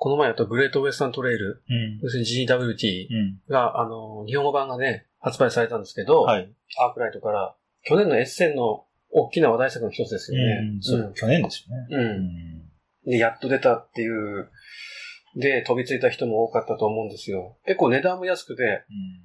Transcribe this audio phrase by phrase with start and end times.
[0.00, 1.98] この前やったグレートウェスタントレイル、うん。
[2.00, 3.40] 要するに GWT うん。
[3.48, 6.48] が、あの、日本語版がね、発売されたんですけど、はい。
[6.78, 10.70] アークライトから、去年のエッセンの大きな話題作の一つですよね。
[10.74, 10.80] うん。
[10.80, 11.86] そう、去年ですよね。
[11.90, 12.00] うん。
[12.00, 13.10] うん。
[13.10, 14.48] で、やっと出たっていう、
[15.34, 17.58] で、飛びついた人も多かったと思うんですよ。
[17.66, 18.84] 結構値段も安くて、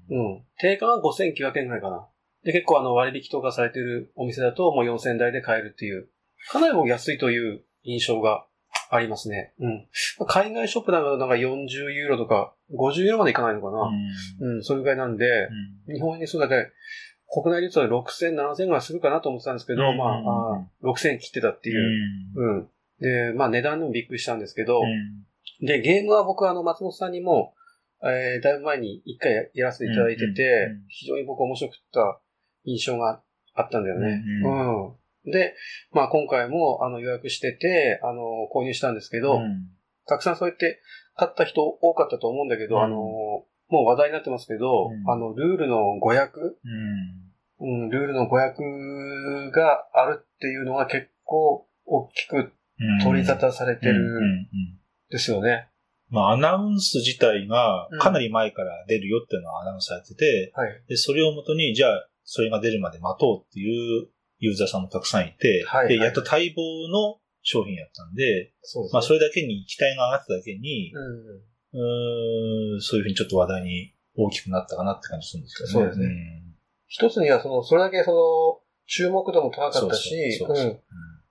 [0.10, 0.18] うん。
[0.18, 0.44] うん。
[0.58, 2.08] 定価が5900円ぐらいかな。
[2.44, 6.10] で、結構あの割引とかされてるお店だともう4000台で買えるっていう、
[6.50, 8.46] かなりもう安いという印象が
[8.96, 9.54] ありますね。
[9.60, 9.88] うん。
[10.28, 13.90] 海外ショップなんかなんか40ユーロとか50ユーロまでいかないのかな。
[14.40, 15.26] うん、それぐらいなんで、
[15.88, 16.72] 日本円にするだけ、
[17.27, 21.76] 国内率は6000、7000ぐらいするかなと思ってたんですけど、うんまあ、あー6000切ってたってうい
[22.38, 22.41] う。
[22.41, 22.58] ん。
[22.58, 22.67] うん。
[23.00, 25.66] で、まあ値段にもびっくりしたんですけど、うん。
[25.66, 27.55] で、ゲームは僕はあの、松本さんにも、
[28.03, 32.20] えー、だいぶ前に一回ややらせていただいてて、うんうん非常に僕面白くった
[32.66, 33.22] 印象が
[33.55, 34.23] あったんだよね。
[34.44, 34.52] うう
[34.89, 34.94] ん。
[35.26, 35.55] で、
[35.91, 38.22] まあ今回もあの予約してて、あの、
[38.54, 39.70] 購入したんですけど、うん
[40.05, 40.81] たくさんそうやって
[41.16, 46.44] 買った人多かったと思うんだけど、うんあの、もう話題になってますけど、うんあの、ルールの誤訳、う
[47.62, 47.84] ん。
[47.84, 48.64] うん、ルールの誤訳
[49.52, 53.03] があるっていうのが結構大きくうん。
[53.03, 54.47] 取り沙汰されてるん
[55.09, 55.69] ですよね。
[56.09, 60.84] まあ、アナウンス自体がかなり前から出るよっていうのはアナウンスされてて、はい。
[60.88, 64.08] で、それをもとに、じゃあ、それが出るまで待とうっていう
[64.44, 68.89] ユーザーさんもたくさんいて、で、はいはいやっと待望の商品やったんで、そ。
[68.91, 71.81] まあ、それだけに期待が上がっただけに、うん。
[72.73, 75.73] うーん、そういうふうにちょっと話題に大きくなったかなって感じするんですけどね。
[75.73, 76.44] そうですね
[76.88, 80.45] 一つには、その、それだけその、注目度も高かったし。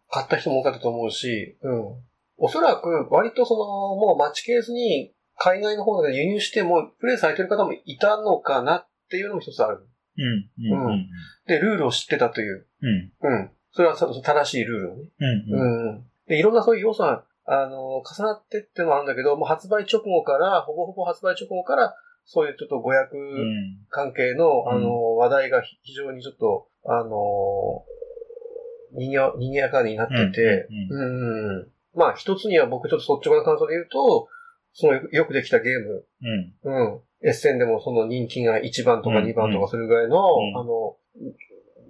[0.08, 1.94] 買った人も多かったと思うし、うん。
[2.36, 3.64] おそらく、割とその、
[3.97, 9.86] もう待ちきれずに、海外の方で輸入しても、プレイされてる方もいたのかなっていうのも一つある。
[10.18, 10.72] うん。
[10.72, 10.86] うん。
[10.92, 11.06] うん。
[11.46, 12.66] で、ルールを知ってたという。
[12.82, 13.12] うん。
[13.22, 13.50] うん。
[13.72, 15.10] それはさ正しいルールをね。
[15.19, 15.54] うん。
[15.54, 15.88] うん。
[15.88, 16.04] うん。
[16.27, 23.78] で、いろんなそういう要素が、あの、重なってってのもあるんだけど、もう発売直後から、ほぼほぼ発売直後から、そういうちょっと誤訳うん。
[23.88, 27.84] 関係の、うんあの、話題が非常にちょっと、あの、
[28.92, 31.69] にぎや、にぎやかになってて、うんうん、うん。
[31.94, 34.28] まあ、一つには僕ちょっと率直な感想で言うと、
[34.75, 36.06] そのよくできたゲーム、
[36.64, 36.82] うん。
[36.92, 37.00] うん。
[37.25, 40.97] エッセンでもその人気が1番とかうん2番とかするぐらいの、うんあの、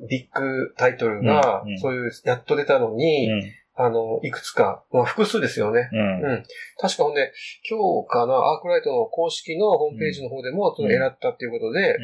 [0.09, 3.43] ビッグタイトルがそういう、やっと出たのに、うん。
[3.75, 5.89] あの、いくつか、まあ複数ですよね。
[5.93, 6.01] うん。
[6.01, 6.43] うん。
[6.79, 7.33] 確かほんで、
[7.69, 11.97] 今日かな、アークライトの公式のホームページの方でも、その選ったっていうことで、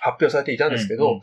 [0.00, 1.20] 発表されていたんですけど、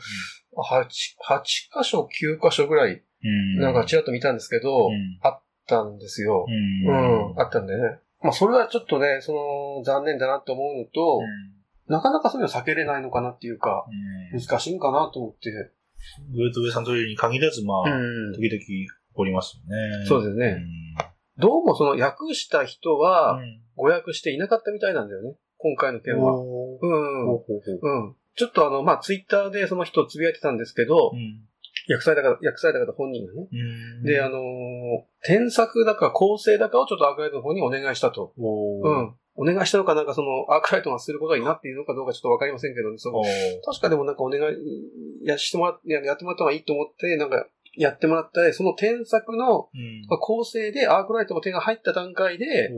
[0.55, 0.85] 8、
[1.27, 3.59] 8箇所、9箇所ぐらい、うん。
[3.59, 6.45] なんかちらっと見たんですけど、うんあったんですよ。
[6.47, 6.51] う
[6.91, 7.99] うん、あったんでね。
[8.21, 11.21] まあ、それはちょっとね、その、残念だなって思うのと、
[11.87, 13.85] なかなかそういうの避けれないのかなっていうか、
[14.33, 15.51] うん難しいんかなと思って。
[16.31, 19.63] グレートウェイサントレールに限らず、まあ、ん時々起こりますよ
[19.99, 20.05] ね。
[20.07, 20.63] そうですね
[21.37, 23.61] どうもその訳した人うは、ん。
[23.75, 25.35] 誤訳していなかったみたいなんだよね。
[25.57, 26.33] 今回の件は。
[26.33, 28.15] うん。
[28.35, 31.41] ちょっとあの、まあ、ツイッターでその人つぶやいてたんですけど、うん
[31.93, 33.47] 訳された方、訳された方本人がね。
[33.51, 34.41] うんで、あのー
[35.23, 38.33] 添削だか構成だかをちょっとアークライトの方にお願いしたと。
[38.37, 39.15] うん。
[39.35, 43.21] お願いしたのか、なんかその、アークライトがすることになっているのかどうかちょっとわかりませんけど、その
[43.63, 44.55] 確かでもなんかお願い、
[45.23, 47.47] やしてもらっややってもらった方がいいと思って、なんか、
[47.77, 52.69] やってもらったり、その添削のうん構成でアークライトの手が入った段階で、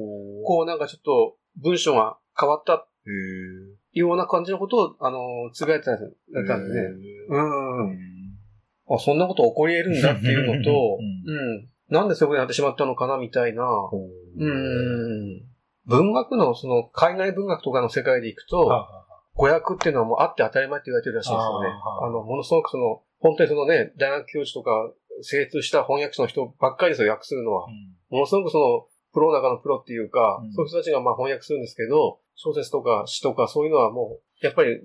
[0.46, 5.20] こうなんかちょっと文章が変わったへような感じのことを、あの、
[5.54, 6.82] つぶやいてたんですね。
[7.30, 8.13] うん。
[8.90, 11.70] うんあ、そんなこと起こり得るんだっていうのと、 ううん。
[11.90, 13.66] なんでそういうことになってしまったのかなみたいな。
[13.66, 14.46] ほう。
[14.46, 15.42] ん。
[15.86, 18.70] 文学の、その、海外文学とかの世界でいくと、
[19.36, 21.70] 語訳っていうのはもうあって当たり前って言われてるらしいんですよね。
[22.02, 24.92] あの、ものすごくその、本当にそのね、大学教授とか、
[25.22, 27.68] 精通した翻訳者の人ばっかりですよ、訳するのは
[28.10, 34.82] ものすごくその、プロの中のプロっていうか、うんそういう人たちがまあ翻訳するんですけど、小説とか詩とかそういうのはもう、やっぱり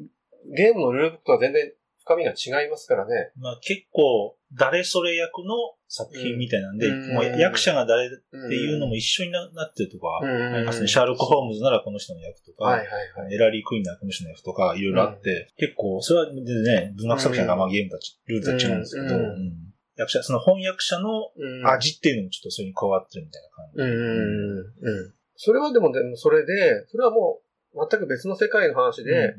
[0.54, 1.72] ゲームのルールとは全然
[2.08, 3.32] 深みが違いますからね。
[3.36, 5.54] まあ結構、誰それ役の
[5.88, 10.88] 作品みたいなんで、うんもう役者が誰っっていうのも一緒にななってるとか、うんありますね。
[10.88, 12.86] シャーロック・ホームズならこの人の役とか、はいはい
[13.24, 13.34] はい。
[13.34, 19.52] エラリー・クイーンならこの人の役とか、いろいろあって、結構、それはでね、文学作者がまあゲームたち、ルールと違うんですけど、うんうん
[19.98, 23.82] 役者、その翻訳者のうん味っていうのもちょっとそれに加わってるみたいな感じ。
[23.82, 25.14] うんうんうんうん。
[25.34, 27.40] それはでも、でもそれで、それはも
[27.74, 29.34] う全く別の世界の話で、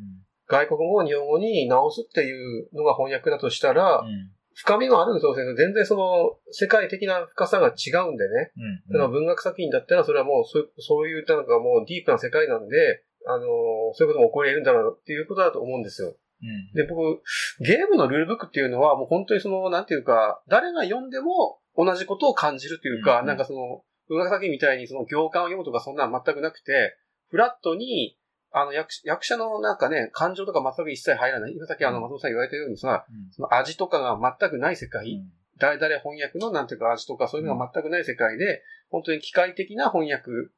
[0.50, 4.31] 外国語を日本語に直すっていうのが翻訳だとしたら、うん
[4.62, 5.34] 深みがあるんですよ。
[5.56, 8.51] 全然その、世界的な深さが違うんでね。
[8.57, 13.46] うんだから文学作品だったら、それはもうそう、そういう、なんかもうディープな世界なんで、あのー
[13.94, 16.10] そういうことも起こり得るんだろうっていうことだと思うんですよ。
[16.10, 17.22] うんで、僕、
[17.62, 26.98] ゲームのルールブックっていうのは、もう本当にその、なんていうか、誰が読んでも同じことを感じるというか、うんなんかその、文学作品みたいにその行間を読むとかそんなの全くなくて、
[27.30, 28.18] フラットに、
[28.51, 31.54] あの役、役者のなんかね、感情とか全く一切入らない。
[31.54, 40.50] 今さっきあの、松本さん言われたようにさ、うん、その味とかが全くない世界、うん、誰々翻訳のなんていうか味とかそういうのが全くない世界で、本当に機械的な翻訳、うん、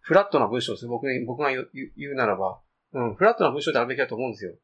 [0.00, 1.64] フラットな文章です僕に、僕が言
[2.12, 2.60] うならば、
[2.92, 4.54] うん、フラットな文章であるべきだと思うんですよ。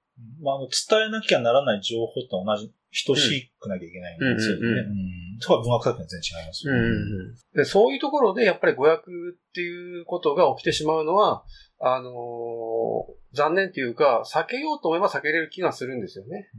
[0.40, 2.72] まあ、あの、伝えなきゃならない情報と同じ、
[3.06, 4.62] 等しくなきゃいけないんですよね。
[4.62, 5.38] うん。
[5.38, 7.64] そこは文学作品は全然違いますよね、うんうんで。
[7.64, 11.44] そういうところで、やっぱり語訳っていうことが起きてしまうのは、
[11.78, 16.50] あのー、残念っていうか、避けようと思えば避けれる気がするんですよね。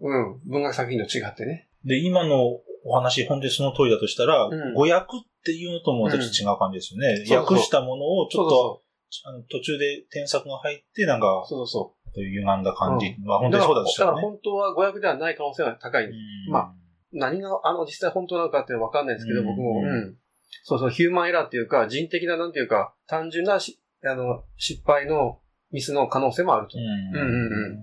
[0.00, 0.32] うん。
[0.32, 0.40] うん。
[0.46, 1.68] 文学作品と違ってね。
[1.84, 7.24] で、今のお話、本当にその通りだとしたら、うん、語訳っていうのともちょっと違う感じですよね。
[7.28, 8.82] うん、訳したものをちょっと
[9.24, 12.12] あの途中で添削が入って、なんか、そうそう。
[12.12, 13.08] という歪んだ感じ。
[13.08, 16.08] うん、まあ本当にそうだとしたら、ね、だから本当は語訳ではない可能性が高い。
[16.50, 16.74] まあ、
[17.12, 20.16] 何が、あの、実際本当なのかっていうのはわかんないですけど、僕も、うん。
[20.64, 25.40] そうそう、ヒューマンエラーっていうか、人的ななんていうか、単純なし、あの、失敗の
[25.72, 26.78] ミスの可能性もあると。
[26.78, 27.78] うん、うん、うん。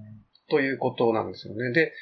[0.50, 1.72] ということなんですよね。
[1.72, 1.94] で、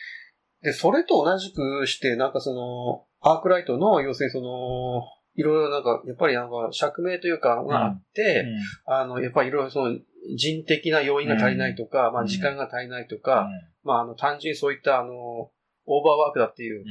[0.61, 5.03] で、それと同じくして、なんかその、アークライトの、要するにその、
[5.35, 8.45] いろいろなんか、やっぱりなんか、釈明というかがあって、
[8.87, 9.97] うん、あの、やっぱりいろいろその、
[10.35, 13.49] 人的な要因が足りないとか、うん、まあ時間が足りないとか、うん、
[13.83, 16.85] まああの、単純にそういったあの、オーバーワークだっていう、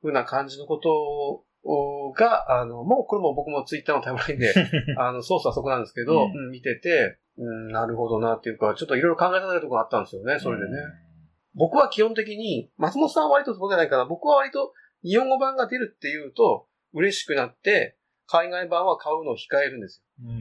[0.00, 1.44] ふうな感じのこと
[2.16, 4.54] が、あの、もうこれも僕もツイッターのタイムラインで、
[4.98, 10.78] あの、ソースはそこなんですけど、うん、見てて、うん、なるほどなっていうか、ちょっといろいろ考えさせるところがあったんですよね、それでね。
[11.54, 14.72] 僕は基本的に、松本さんは割とそうじゃないかな、僕は割と
[15.02, 20.28] 日本語版が出るっていうと、嬉しくなって、海外版は買うのを控えるんですよ。
[20.28, 20.32] う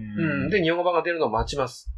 [0.48, 1.92] んで、日本語版が出るのを待ちます。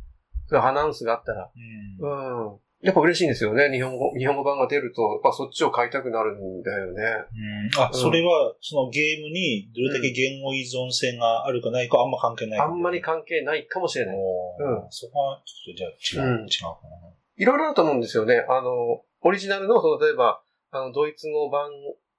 [0.52, 1.52] アナウンスがあったら。
[2.00, 2.08] う
[2.56, 2.60] ん。
[2.84, 3.72] やっぱ嬉しいんですよね。
[3.72, 7.02] 日本語、日本語版が出ると、やっぱそっちを買いたくなるんだよね。
[7.74, 7.82] うん。
[7.82, 14.16] あ、うん、それは、そのゲームにどれだけ言語依存性があるかないかあんま関係ない、あんまり関係ないかもしれない。
[14.16, 14.22] うん。
[14.90, 17.14] そこは、ちょっとじゃあ違う、うん、違うかな。
[17.38, 18.46] いろいろあると思うんですよね。
[18.50, 21.70] あの、オリジナルの、その、例えば、あの、ドイツ語版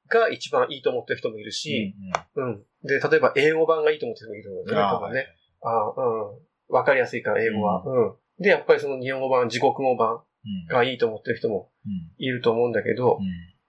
[0.09, 1.95] が一番いいと思ってる人もいるし、
[2.37, 5.27] うん、うん、で、例えば英語版がいいと思ってる人もいるので、ね、とかね。
[5.63, 6.75] あうん。
[6.75, 8.07] わかりやすいから、英語は、うん。
[8.07, 8.15] うん。
[8.39, 10.23] で、やっぱりその日本語版、自国語版
[10.69, 11.71] がいいと思ってる人も
[12.19, 13.19] いると思うんだけど、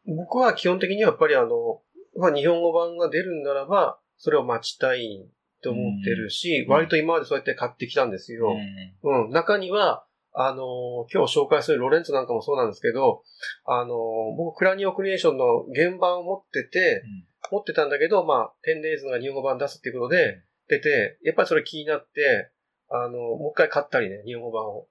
[0.06, 1.82] 僕は基本的にはやっぱりあの、
[2.18, 5.28] まあ、日本語版が出るんならば、それを待ちたい
[5.62, 8.56] と思ってるし、割と今までそうやって買ってきたんですよ。
[9.04, 9.32] うん。
[9.32, 10.06] 中には、
[10.38, 13.24] あの、今日紹介するロレンツなんかもそうなんですけど、
[13.66, 13.96] あの、
[14.38, 17.04] 僕、クラニオクリエーションの原版を持ってて、
[17.52, 22.52] うん、持ってたんだけど、まあ、テンデイズが日本語版出すっていうことで、出て、やっぱりそれ気になって、
[22.90, 24.88] あの、もう一回買ったりね、日本語版を。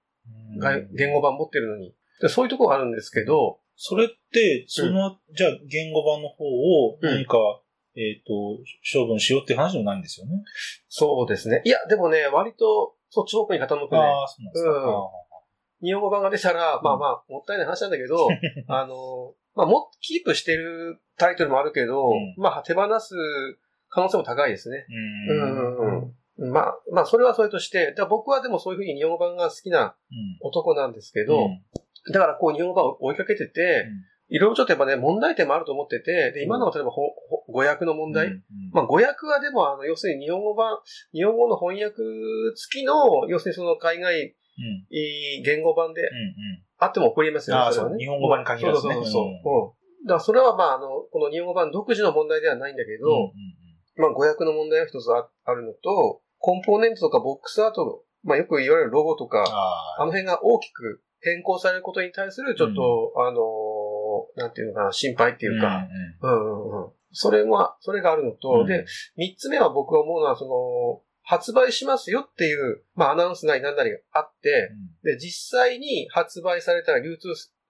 [0.96, 1.94] 言語版持ってるのに。
[2.28, 8.62] そういうところがあるんですけど、それって、その、うん、じゃあ言語版の方を何か、うん、えっ、ー、と、
[8.92, 10.42] 処分しようっていう話でもないんですよね？
[10.88, 11.62] そうですね。
[11.64, 13.98] いや、でもね、割と、そっち方向に傾くね。
[13.98, 14.70] ああ、そうなんですか。
[14.70, 14.74] う
[15.20, 15.24] ん
[15.84, 18.26] 日本語版が出たら、まあまあ、もったいない話なんだけど、
[18.68, 23.14] あの、まあ、も、キープしてるタイトルもあるけど、うん、まあ、手放す
[23.90, 24.86] 可能性も高いですね。
[25.28, 26.16] うんうんうん。
[26.38, 29.94] まあ、まあ、それはそれとして、僕はでもそういうふうに日本語版が好きな
[30.40, 33.86] 男なんですけど、うん、だからこう日本語版を追いかけてて、
[34.28, 38.32] いろいろちょっとやっぱね、問題点もあると思ってて、で、今の例えば語訳の問題、うん。
[38.32, 38.40] うん、
[38.72, 40.78] まあ語訳はでも、あの、要するに日本語版、
[41.12, 41.96] 日本語の翻訳
[42.56, 44.34] 付きの、要するにその海外い
[44.90, 46.02] い言語版で、
[46.78, 47.62] あっても送りますよね。
[47.62, 48.94] あそう、日本語版に限らずね。
[48.94, 49.24] そうそうそう。
[49.24, 50.04] う。
[50.04, 50.06] ん。
[50.06, 53.32] だからそれはまあ、あの、この日本語版独自の問題ではないんだけど、
[53.96, 59.46] まあ、語訳の問題が一つあるのと、コンポーネントとかボックスアートの、まあ、よく言われるロゴとか、
[59.98, 63.40] あの辺が大きく変更されることに対する、ちょっと、あの、
[64.36, 65.88] なんていうのかな、心配っていうか、
[66.20, 66.90] うんうんうん。
[67.12, 68.84] それは、それがあるのと、で、
[69.16, 74.68] 三つ目は僕が思うのは、その、発売しますよっていう、まあアナウンスなりなんなりがあって、
[75.02, 77.28] うん、で、実際に発売されたら流通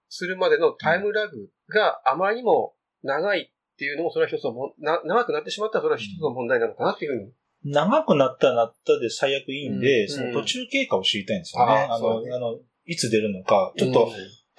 [0.09, 7.31] するまでのタイムラグがあまりにも長いっていうのも、それは一つのもな、長くなってしまったらそれは一つの問題なのかなっていうふうに。
[7.65, 11.87] 長くなったらなったで最悪いいんで、うん、その途中経過を知りたいんですよね。
[11.89, 14.11] あの、ね、あの、いつ出るのか、ちょっと、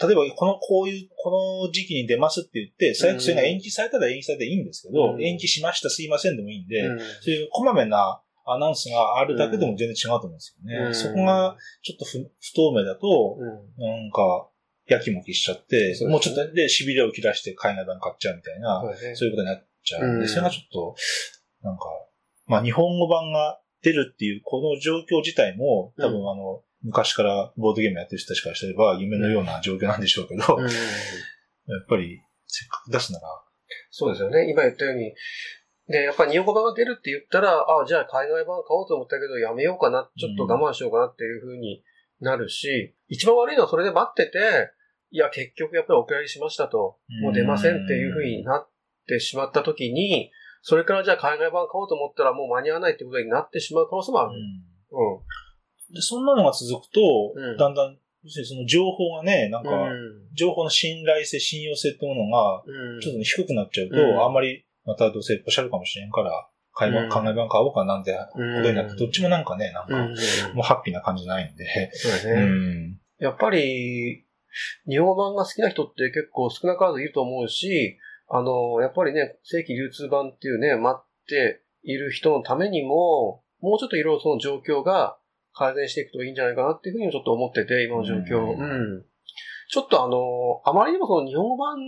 [0.06, 10.86] 例えば、この、こういう、この時期に出ますって言って、最悪それが延期されたら延期されていいんですけど、うん、延期しました、すいませんでもいいんで、うん、そういうこまめなアナウンスがあるだけでも全然違うと思うんですよね。
[10.88, 14.48] うん、そこがちょっと不不透明だと、うん、なんか、
[14.86, 18.82] やきもきしちゃって、もうちょっとで痺れを切らして海外版買っちゃうみたいな、
[19.14, 20.94] そういうことになっちゃうんで、それがちょっと、
[21.62, 21.84] なんか、
[22.47, 33.26] まあ日本語版が出るっていうこの状況自体も、多分あの、昔からボードゲームやってる人たちからすれば夢のような状況なんでしょうけど、やっぱりせっかく出すなら。
[33.91, 34.50] そうですよね。
[34.50, 35.12] 今言ったように、
[35.88, 41.83] で、やっぱり日本語版が出るって言ったら、あじゃあ海外版買おうと思ったけど、やめようかな、ちょっと我慢しようかなっていう風に
[42.21, 44.38] なるし、一番悪いのはそれで待ってて、
[45.11, 48.69] いや、結局やっぱりお蔵入りしましたと、もう出ませんっていう風になっ
[49.07, 50.31] てしまった時に、
[50.68, 54.32] それからじゃあ海外版買おうと思ったらもう間に合わないってことになってしまう可能性もある。
[54.32, 55.14] うん。
[55.14, 57.00] うん、でそんなのが続くと、
[57.37, 59.70] うん、だんだん、要するにその情報がね、なんか、
[60.35, 62.64] 情報の信頼性、信用性ってものが、
[63.00, 69.96] ちょっと、ね、低くなっちゃうと、あんまり、またどうせおっしゃるかもしれんから、海外版、版買おうかなんてことになって、どっちもなんかね、なんか、
[70.52, 71.92] もうハッピーな感じないんで。
[71.94, 72.99] そうだね。
[73.20, 74.25] やっぱり、
[74.88, 85.18] 日本版が好きな人って結構少なからずいると思うし、あの、やっぱりね、正規流通版っていうね、待っている人のためにも、もうちょっといろいろその状況が
[85.52, 88.56] 改善していくといいんじゃないかなっていうふうにちょっと思ってて、今の状況。
[88.56, 89.04] うん。
[89.68, 91.78] ちょっとあの、あまりにもその日本語版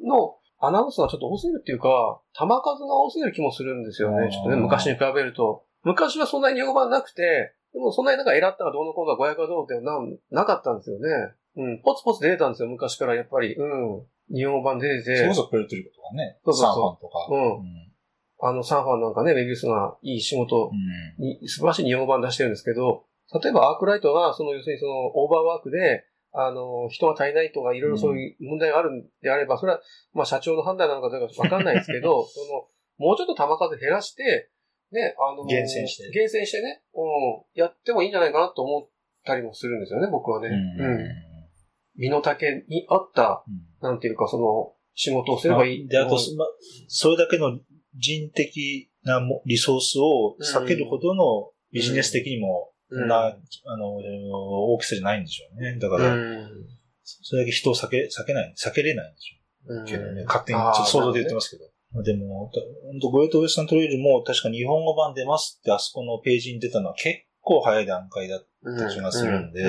[0.00, 4.30] のアナウンスがちょっと多すぎるっていうか、弾数が多すぎる気もするんですよね。
[4.30, 5.64] ちょっとね、昔に比べると。
[5.82, 9.92] 昔はそんなに日本語版なくて、でもそんなになんか選ったらどうのこうの500がどうってな
[10.30, 11.08] なかったんですよね。
[11.56, 11.82] うん。
[11.82, 13.54] ポツポツ出てたんですよ、昔からやっぱり。
[13.54, 14.06] うん。
[14.32, 15.16] 日本語版出てて。
[15.16, 16.38] それこそプエルトリコとかね。
[16.44, 16.72] そうそうそう。
[16.72, 17.28] サンファンとか。
[17.30, 17.52] うん。
[17.54, 17.92] うん、
[18.40, 20.70] あの、サンファンなんかね、メビウスがいい仕事
[21.18, 23.04] に、うん、素晴らしい日本語版出してるんですけど、
[23.42, 29.80] 例えばアークライトが、その、要するにその、オーバーワークで、あの、人が足りないとか、いろいろそういう問題があるんであれば、それは、
[30.12, 32.66] まあ、社長の判断なのかどうかわかんないですけど、 その、
[32.98, 34.50] もうちょっと球数減らして、
[34.90, 36.10] ね、あの、厳選して。
[36.10, 38.88] 厳選してね、うん、やってもいいんじゃないかなと思っ
[39.24, 40.48] たりもするんですよね、僕はね。
[40.48, 41.33] うん。
[41.96, 45.88] うん身の丈に合った、うん、なんていうか、その、仕事をすればいい。
[45.88, 46.46] で、あと、ま、
[46.88, 47.58] それだけの
[47.96, 55.78] 人的なリソースを避けるほどのビジネス的にも、な、あの、大きさじゃないんでしょうね。
[55.78, 56.16] だから、
[57.02, 59.84] それだけ人を避け、避けない、避けれないんでしょう。
[59.84, 62.02] けどね、勝手に、ちょっと想像で言ってますけど。
[62.02, 62.50] でも、
[62.82, 68.46] 本当ゴエトウエスタントレイルも確か日本語版出ますってあそこのページに出たのは結構早い段階だっ
[68.76, 69.62] た気がするんで、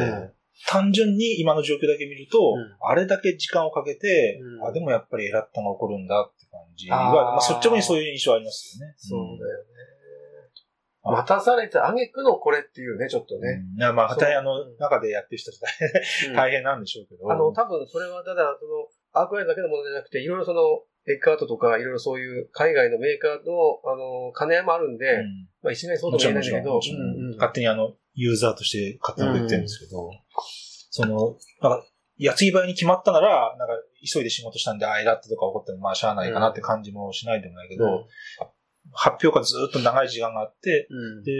[0.67, 8.93] 単純に今の状況だけ見ると、うん、あれだけ時間をかけて、うん、あ、でもやっぱりエラッタが起こるんだって感じは、まあ、率直にそういう印象ありますよね。
[8.97, 9.75] そうだよね。
[11.05, 13.61] 待たされてあげくのこれっていうね、ちょっとね。
[13.77, 17.31] うん、まあ、大あの、中でやってる人たち大変なんでしょうけど。
[17.31, 20.61] あの、多分それはただ、その、アークライトだけのものじゃなくて、いろいろその、
[21.07, 26.79] エッカートとか、いろいろそういう海外のメーカーの、あの、金山あるんで、うん、まあ一概にそうとも言えないんだけど、
[27.37, 30.09] 勝手にあの、ユーザーとして勝手に言ってるんですけど、
[30.89, 31.85] その、なんか、
[32.17, 33.73] やつい場合に決まったなら、なんか、
[34.13, 38.05] 急いで仕事したんで、あ、エラットとか起こっても、まあ、しゃあないかなって感じもしないでもないけど、うん、
[38.93, 41.31] 発表がずっと長い時間があって、うん、で、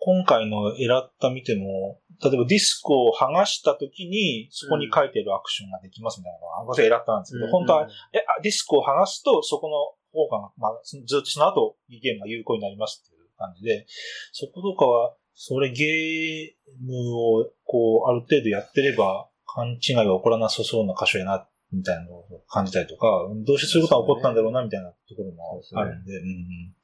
[0.00, 9.74] 今回のエラッタ見ても、例えばディスクを剥がした時に、そこに書いてるアクションができますみたいなのが、これエラッタなんですけど、うん、本当は、え、ディスクを剥がすと、そこの
[10.12, 13.86] 方が、まあ、ずっとその後、ゲームが有効になりますっていう感じで、
[14.32, 23.06] そことかは、それゲームを、こう、ある程度やってれば、勘違いは起こらなさそうな箇所やな、みたいなのを感じたりとか、
[23.46, 26.74] どうしてそういうことが起こったんだろうな、みたいなところもあるんで、うん、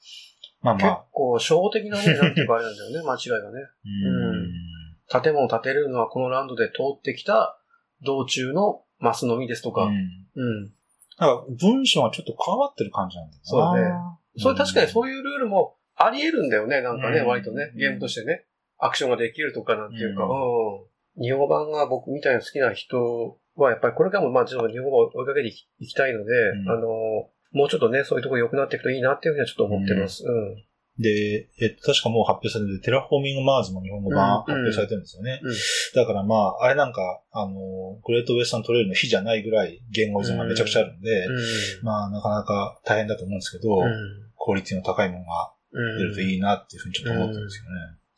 [0.63, 0.97] まあまあ。
[0.99, 3.61] 結構、初歩的なね、なんていうかあれなんだよね、 間違いがね。
[5.11, 5.23] うん。
[5.23, 7.59] 建物を建てるのはこのランドで通ってきた
[8.03, 9.87] 道中のマスのみですとか。
[9.87, 9.95] うん。
[10.37, 10.73] うん。
[11.19, 13.41] なんか文章がちょっと変わってる感じなんだよね。
[13.43, 13.91] そうだね。
[14.37, 18.47] それ確かにそういうルールもあり得るんだよね、なんかね、割とね、ゲームとしてね。
[18.79, 21.23] アクションができるとかなんていうか、うん。
[21.23, 25.49] 日本語版が僕みたいな好きな人は、やっぱりこれからもまあちょっと日本語を追いかけて
[25.79, 26.89] いきたいので、うん、あの、
[27.53, 30.25] もうちょっとね、そういうところ良くなっていくといいなっていうふうにはちょっと思ってます。
[30.27, 30.49] うん。
[30.49, 30.57] うん、
[30.99, 35.41] で、えっと、確かもう発表されてるテラフォーミングマーズも日本語版発表されてるんですよね。
[35.95, 37.55] だからまあ、あれなんか、あの、
[38.05, 41.29] グレートウエスタントレイルの比じゃないぐらい言語依存がめちゃくちゃあるんで、
[41.83, 43.81] まあ、なかなか大変だと思うんですけど、
[44.45, 47.71] クオリティの高いものが出るといいなっていうふうにちょっと思ってるんですよね。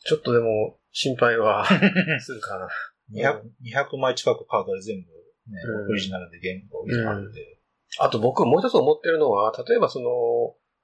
[0.05, 1.65] ちょっとでも、心配は
[2.19, 2.67] するかな。
[3.11, 5.07] 200, 200枚近くカードで全部
[5.51, 7.59] ね、オリジナルで言語依存あるんで、
[7.99, 10.09] あと僕もう一つ思ってるのは、例えばその、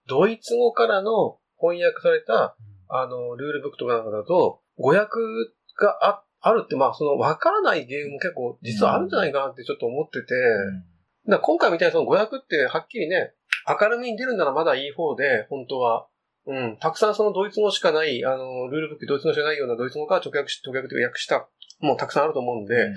[0.07, 2.55] ドイツ語からの翻訳された、
[2.87, 5.11] あの、ルールブックとかなんかだと、語訳
[5.79, 10.33] がああるって、まあ、その、わからないゲームも結構実はあるんじゃないかなってちょっと思ってて、
[11.27, 13.33] うん、今回みたいにその語訳ってはっきりね、
[13.67, 16.07] 明るみに出るならまだいい方で、本当は。
[16.45, 16.77] うん。
[16.79, 21.47] たくさんそのドイツ語しかない、あの、ルールブックドイツ語しかないようなドイツ語から直訳し、直訳という訳した、
[21.79, 22.95] もうたくさんあると思うんで、うん、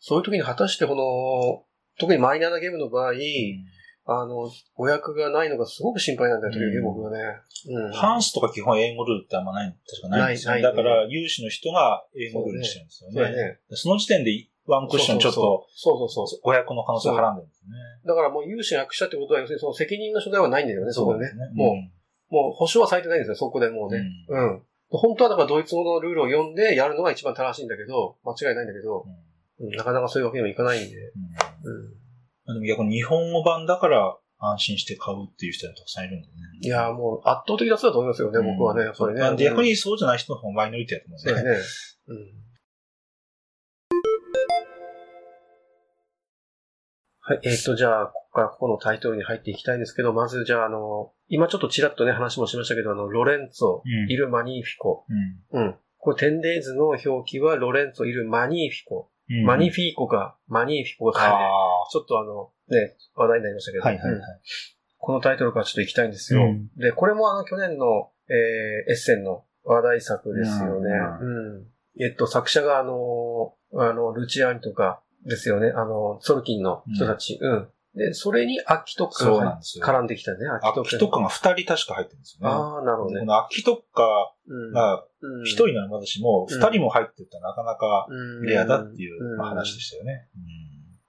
[0.00, 1.64] そういう時に果たしてこの、
[1.98, 3.18] 特にマイナーなゲームの場合、うん、
[4.06, 7.18] あの、語訳がないのがすごく心配なんだよ、という、僕はね。
[7.68, 7.92] うん。
[7.92, 10.62] ハンスとか基本英語ルールってあんまない、確かないんですよ、ね。
[10.62, 13.58] だから、有志の人が英語ルールにしてるんですよね。
[13.68, 14.30] そねその時点で
[14.68, 16.40] ワンクッションちょっと、そうそうそう。
[16.42, 17.72] 語訳の可能性をはらんでるんですね。
[18.06, 21.32] だからもう有志が訳したってことは、要するにその責任の所在はないんだよね、そこでね。
[21.54, 21.97] もう、
[22.30, 24.02] もう保証はされてないんですよ、そこでもうね。
[24.28, 24.62] うん。
[24.90, 29.04] 本当はだからドイツ語のルールを読んでやるのが一番正しいんだけど、間違いないんだけど、
[29.60, 30.96] うん、なかなかそういうわけにもいかないんで。
[32.46, 32.60] うん。
[32.60, 36.40] でも逆に日本語版だから安心して買うっていう人がたくさんいるんだよね。
[36.60, 39.36] いやもう圧倒的な人だと思いますよね、僕はね、やっぱりね。
[39.36, 41.62] 逆にそうじゃない人の方がマイノリティだと思うんね。
[42.06, 42.22] そうね。
[42.22, 42.47] うん。
[47.28, 55.04] はい、えっ、ー、と、じゃあ、ここからここのタイトルに入っていきたいんですけど、まず、じゃあ、あの、今ちょっとちらっとね、話もしましたけど、あの、ロレンツォ、イル・マニーフィコ。
[55.52, 55.60] うん。
[55.60, 55.76] うん。
[55.98, 59.10] これ、テンデイズの表記は、ロレンツォ、イル・マニーフィコ。
[59.30, 61.34] うん、マニフィーコか、マニーフィコか、ね、
[61.92, 63.84] ちょっとあの、ね、話題になりましたけど。
[63.84, 64.22] はいはいはい。
[64.96, 66.44] このタイトルからちょっと行きたいんですよ。
[66.44, 70.90] うん、で、これもあの、去年の、えー、エッセンの話題作ですよね。
[71.20, 71.56] うん。
[71.56, 75.72] うん、えっと、作者があの、あの、ルチアンとかですよね。
[75.74, 77.38] あの、ソルキンの人たち。
[77.40, 77.68] うん。
[77.94, 80.46] で、それにアキトッカが絡んできたね。
[80.62, 82.54] アキトッカが二人確か入ってるんですよね。
[82.54, 83.20] ああ、なるほどね。
[83.20, 84.32] このアキトッカ
[84.72, 85.04] が
[85.44, 88.06] 一人ならまだしも、二人も入ってたらなかなか
[88.44, 90.28] レアだっていう話でしたよね。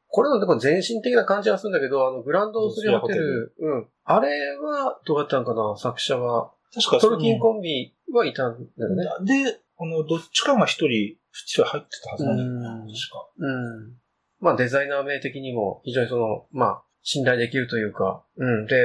[0.07, 3.87] これのでも全身的な感じがするんだけど、あの、グランドオスリホテル、うん。
[4.05, 6.51] あれは、どうやったのかな、作者は。
[6.73, 9.43] 確かトルキンコンビはいたんだよね。
[9.45, 13.29] で、この、どっちかが一人、二人入ってたはずなんだよな、確か。
[13.37, 13.93] うん。
[14.39, 18.65] まあデザイナー名的にも非常にその、まあ、信頼できるというか、うん。
[18.65, 18.75] で、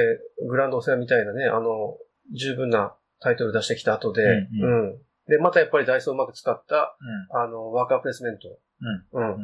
[0.47, 1.97] グランドオセアみたいなね、あの、
[2.33, 4.97] 十分なタイトル出してきた後で、うん、うん、
[5.27, 6.97] で、またやっぱりダイソーをうまく使った、
[7.33, 8.59] うん、あの、ワーカープレスメント、
[9.13, 9.29] うん。
[9.29, 9.37] うん。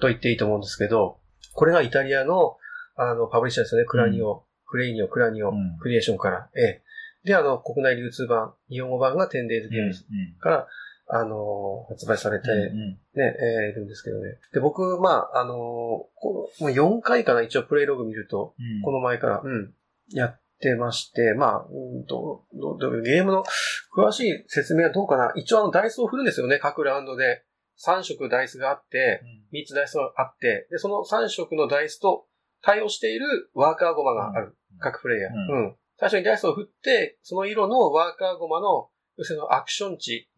[0.00, 1.20] と言っていいと思うんですけど、
[1.54, 2.56] これがイタリアの、
[2.96, 3.86] あの、パブリッシャーですよね。
[3.86, 6.50] クラニオ、クレイニオ、クラニオ、クリエーションから。
[6.56, 6.82] ええ。
[7.24, 10.04] で、あの、国内流通版、日本語版が 10days ゲームズ
[10.40, 10.68] から、
[11.14, 14.38] あの、発売されて、ね、うんうん、えー、いるんですけどね。
[14.54, 19.74] で、僕、まあ、あの、この、もう4回かな、一応プレイログ見ると、うん、この前から、うん、
[20.08, 23.44] やってまして、まあ、うんと、どどゲームの
[23.94, 25.32] 詳しい説明はどうかな。
[25.36, 27.44] 一応あの、ダイスを振るんですよね、各ラウンドで。
[27.84, 32.26] 3色ダイスがあって、3つダイスがあって、で、その3色のダイスと
[32.62, 34.56] 対応しているワーカーゴマがある。
[34.78, 35.32] 各プレイヤー。
[35.32, 35.76] うん。
[35.98, 40.28] 最初にダイスを振って、その色のワーカーゴマの、要するにアクション値、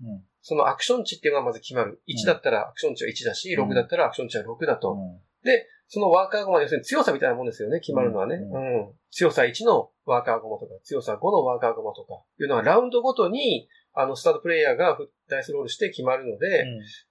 [0.46, 2.02] そのアクション値っていうのがまず決まる。
[2.06, 4.94] 1だったらアクション値は1だし、6だったらアクション値は6だと。
[5.42, 8.36] で、そのワーカーゴマ要するに強さみたいなもんですよね、決まるのはね。
[8.36, 8.92] うん。
[9.10, 14.98] 強さ1のワーカーゴマとか、強さ5のワーカーゴマとか、いうのはラウンドごとに、あの、スタートプレイヤーが
[15.30, 16.64] ダイスロールして決まるので、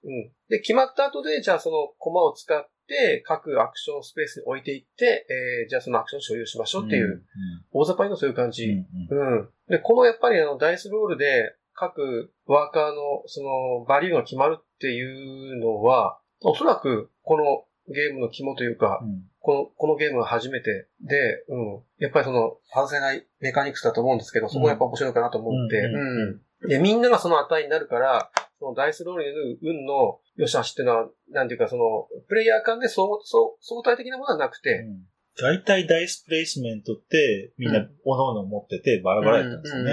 [0.04, 0.32] うん。
[0.48, 7.24] で、決まった後で、じゃあそのコマを使って、各アクションスペースに置いていって、えー、じゃあそのアクションを所有しましょうっていう、
[7.72, 8.66] 大雑把にのそういう感じ。
[8.66, 9.48] うん、うん。
[9.68, 21.82] で、このやっぱりあの、ダイスロールで、各ワーカーのそのバリューが決まるっていうのは、おそらくこのゲームの肝というか、うん、この、このゲームが初めてで、うん。
[21.98, 26.40] やっぱりその、外せないメカニクスだと思うんですけど、そこがやっぱ面白いかなと思って、うん。
[26.62, 35.02] うん、で、みんながその値になるから、そのダイスロールに運の良し悪しっていうのは、なんていうかその、プレイヤー間で相相相対的なものはなくて、うん。
[35.36, 39.92] 大体ダイスプレイスメントってみんな各々持っててバラバラやったんですよね。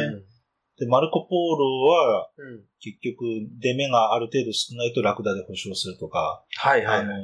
[0.81, 2.27] で、マルコ・ポーロは、
[2.79, 3.23] 結局、
[3.59, 7.17] 出目がある程度少ないとラクダで保証するとか、はいはい、あのー、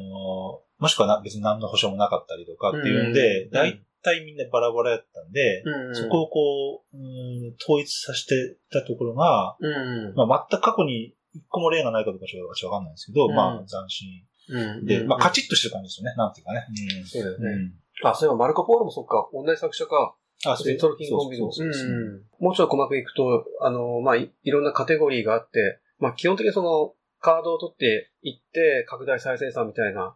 [0.78, 14.08] もしくは別に何の保証もなかったりとかっていうんで、大体みんなバラバラやったんで、うんうん、そこをこう、うん、統一させてたところが、うんうん、まあ、全く過去に一個も例がないかどうかちょっとわかんないんですけど、うん、まあ、斬新。
[14.50, 16.16] うん、で、まあ、カチッとしてる感じですよね。
[16.16, 16.68] なんていうかね。
[16.70, 17.72] うん、そうだよね。
[18.04, 20.16] あ、そういえばマルコ・ポーロもそっか、同じ作者か。
[20.54, 21.46] あ、そういうトルキンコンビの。
[21.46, 30.16] もうちょっと細かくいくと、あの、まあい、いろんなカテゴリーがあって、まあ、基本的にその、カードを取っていって、拡大再生産みたいな、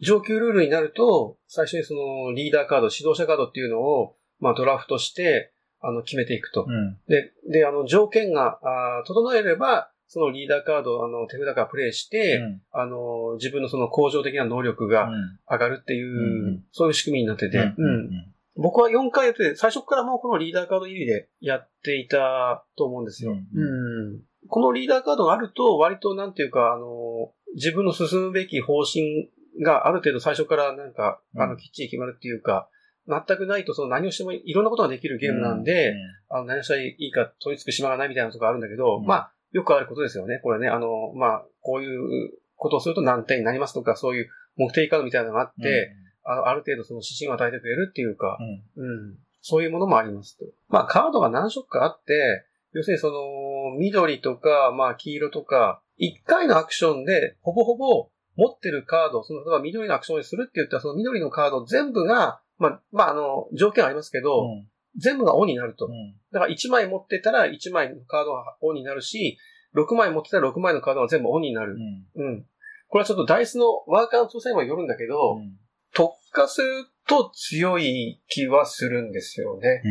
[0.00, 6.64] 上級ルールになると、最初にその、リーダーカード、指導者カードっていうのを、まあ、ドラフトして、あの、決めていくと。
[6.66, 15.08] うん、で、で、あの、条件が、あ整えれば、そのリーダーカードをあの手札からプレイして、うん、あの、自分のその向上的な能力が
[15.50, 23.32] 上がるっていう、うん、そういう仕組みになってて、うん、僕は4回やって、最初からもうこのリーダーカード入りでやっていたと思うんですよ。
[23.32, 29.30] うん、このリーダーカードがあると、割となんていうか、あの、自分の進むべき方針
[29.62, 32.68] がある程度最初からなんか、あの、きっちり決まるっていうか、
[33.06, 35.96] 全くないと、その何をしてもいろんなことができるゲームなんで、うん。
[36.28, 40.40] あの何をしたらいいか取り付く島がないみたいなとこあるんだけど、うん、まあ、よくあることですよね。
[40.42, 48.38] これね、あの、まあ、こういうことをすると何点になりますとか、そういう目的カードみたいなのがあって、あの、ある程度その指針を与えてくれるっていうか、
[48.76, 50.44] うん、うん、そういうものもありますと。
[50.68, 65.86] まあ、カードが何色かあって、要するにその、緑とか、まあ、黄色とか、一回のアクションで、ほぼほぼ持ってるカード、その、例えば緑のアクションにするって言ったら、その緑のカード全部が、まあ、まあ、あの、条件ありますけど、うん、全部がオンになると。
[65.86, 66.14] うん。
[66.32, 69.38] だから1枚持ってたら1枚のカードがオンになるし、
[69.76, 71.76] 6枚持ってたら6枚のカードが全部オンになる
[72.16, 72.22] う。
[72.22, 72.26] ん。
[72.26, 72.46] うん。
[72.88, 75.58] これはちょっとダイスのワーカーの調査にもよるんだけど、うん。
[75.94, 79.82] 特化すると強い気はするんですよね。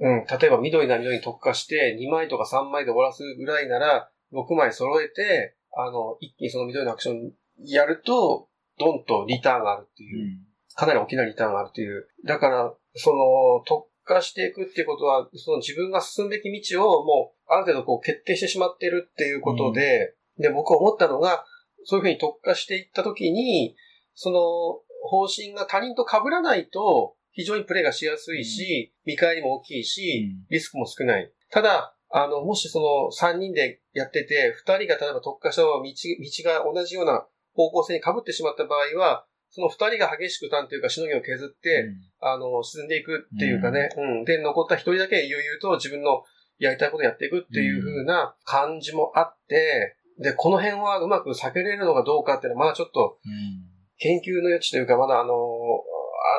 [0.00, 0.18] うん。
[0.18, 0.26] うん。
[0.26, 7.32] 例えば緑な緑に特化して2枚とか3枚で終わらすぐらいなら、6枚揃えて、あの、一気にその緑のアクション
[7.64, 8.48] やると、
[8.78, 10.38] ドンとリターンがあるっていう。
[10.74, 12.08] かなり大きなリターンがあるっていう。
[12.24, 21.44] だから、その、特化していくっていうことは、その自分が進むべき道をもう、ある程度こう決定してしまってるっていうことで、で、僕思ったのが、
[21.84, 23.76] そういうふうに特化していったときに、
[24.14, 24.40] その、
[25.02, 31.32] 方針が他人と被らないと、非常にプレイがしやすいし、見返りも大きいし、リスクも少ない。
[31.50, 41.88] ただ、あの、もしその3人でやってて、2人が例えば特化した道、道が同じような方向性に被ってしまった場合は、その2人が激しくターンというかしのぎを削って、
[42.20, 44.24] あの、進んでいくっていうかね、うん。
[44.24, 46.22] で、残った1人だけ悠々と自分の
[46.58, 53.18] やりたいことやっていくっていう風な感じもあって、で、この辺はうまく避けれるのかどうかっていうのは、まだちょっと
[54.00, 55.34] 研究の余地というか、まだあの、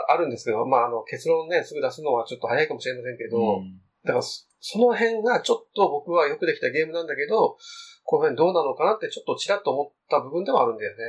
[0.09, 3.61] ああるんですけど、まあ、あの、結論ね、すぐ出すのはちょっと早いかもしれませんけど、
[4.03, 7.57] だからそ、その辺がちょっと僕はよくできたゲームなんだけど、
[8.03, 11.03] この辺どうなのかなってちょっとちらっと思った部分ではあるんだよね。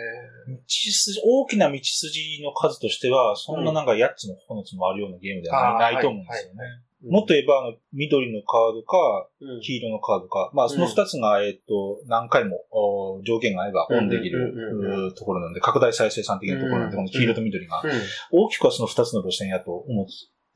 [0.49, 6.65] 道筋、大きな道筋の数としては、そんななんか8つも9つもあるようなゲームではない,、あーないと思うんですよね。
[6.65, 9.61] はいもっと言えば、あの、緑のカードか、うん。
[9.61, 17.91] 黄色のカードか、まあ、その2つが、えっと、何回も、お条件があればオンできうんうんうんるところなんで、拡大再生産的なところなんで、うんこの黄色と緑が、うん。
[18.31, 20.07] 大きくはその2つの路線やと思っ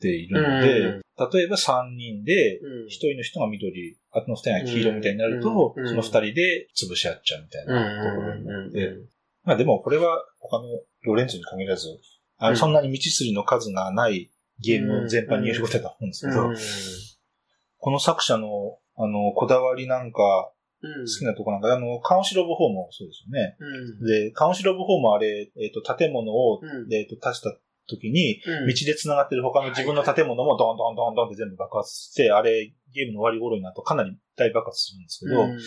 [0.00, 1.00] ているので、
[1.34, 2.86] 例えば3人で、うん。
[2.86, 8.70] 1人の人が緑、あとの2人が黄色みたいになると、うんその2人で潰し合っちゃうみたいなところになっ
[9.44, 10.64] まあでもこれは他の
[11.02, 11.88] ロレンツに限らず、
[12.38, 12.56] あのうん。
[12.56, 16.56] そんなに道筋の数がないゲーム全般に言えることだと思うんですけど、うん。
[17.78, 21.06] この作者のあの、こだわりなんか、うん。
[21.06, 23.56] 好きなとこなんか、あの、カウンシロブ4もそうですよね。
[23.58, 24.06] うん。
[24.06, 26.92] で、カウンシロブ4もあれ、えっ、と、建物を、うん。
[26.92, 27.54] えっ、と、立した
[27.88, 28.68] 時に、うん。
[28.68, 35.58] 道で繋がってる他の自分の建物もドンドンドンドンって全部爆発して、あれ、ゲームの終わり頃になるとかなり大爆発するんですけど、うん。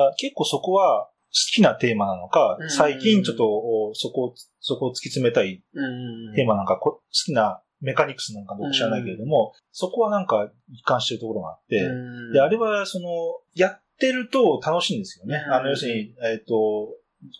[0.00, 1.12] あ結構そこは好
[1.54, 2.70] きなテーマなのか、うん。
[2.70, 6.34] 最近ちょっとおそこを、そこを突き詰めたいうん。
[6.34, 11.88] テーマなんか、こ好きなメカニクスなんか僕知らないけれども、そこはなんか一貫してるところがあって、う
[12.30, 12.32] ん。
[12.32, 13.08] で、あれはその、
[13.54, 15.42] やってると楽しいんですよね。
[15.46, 15.54] うん。
[15.54, 16.88] あの、要するに、えっ、と、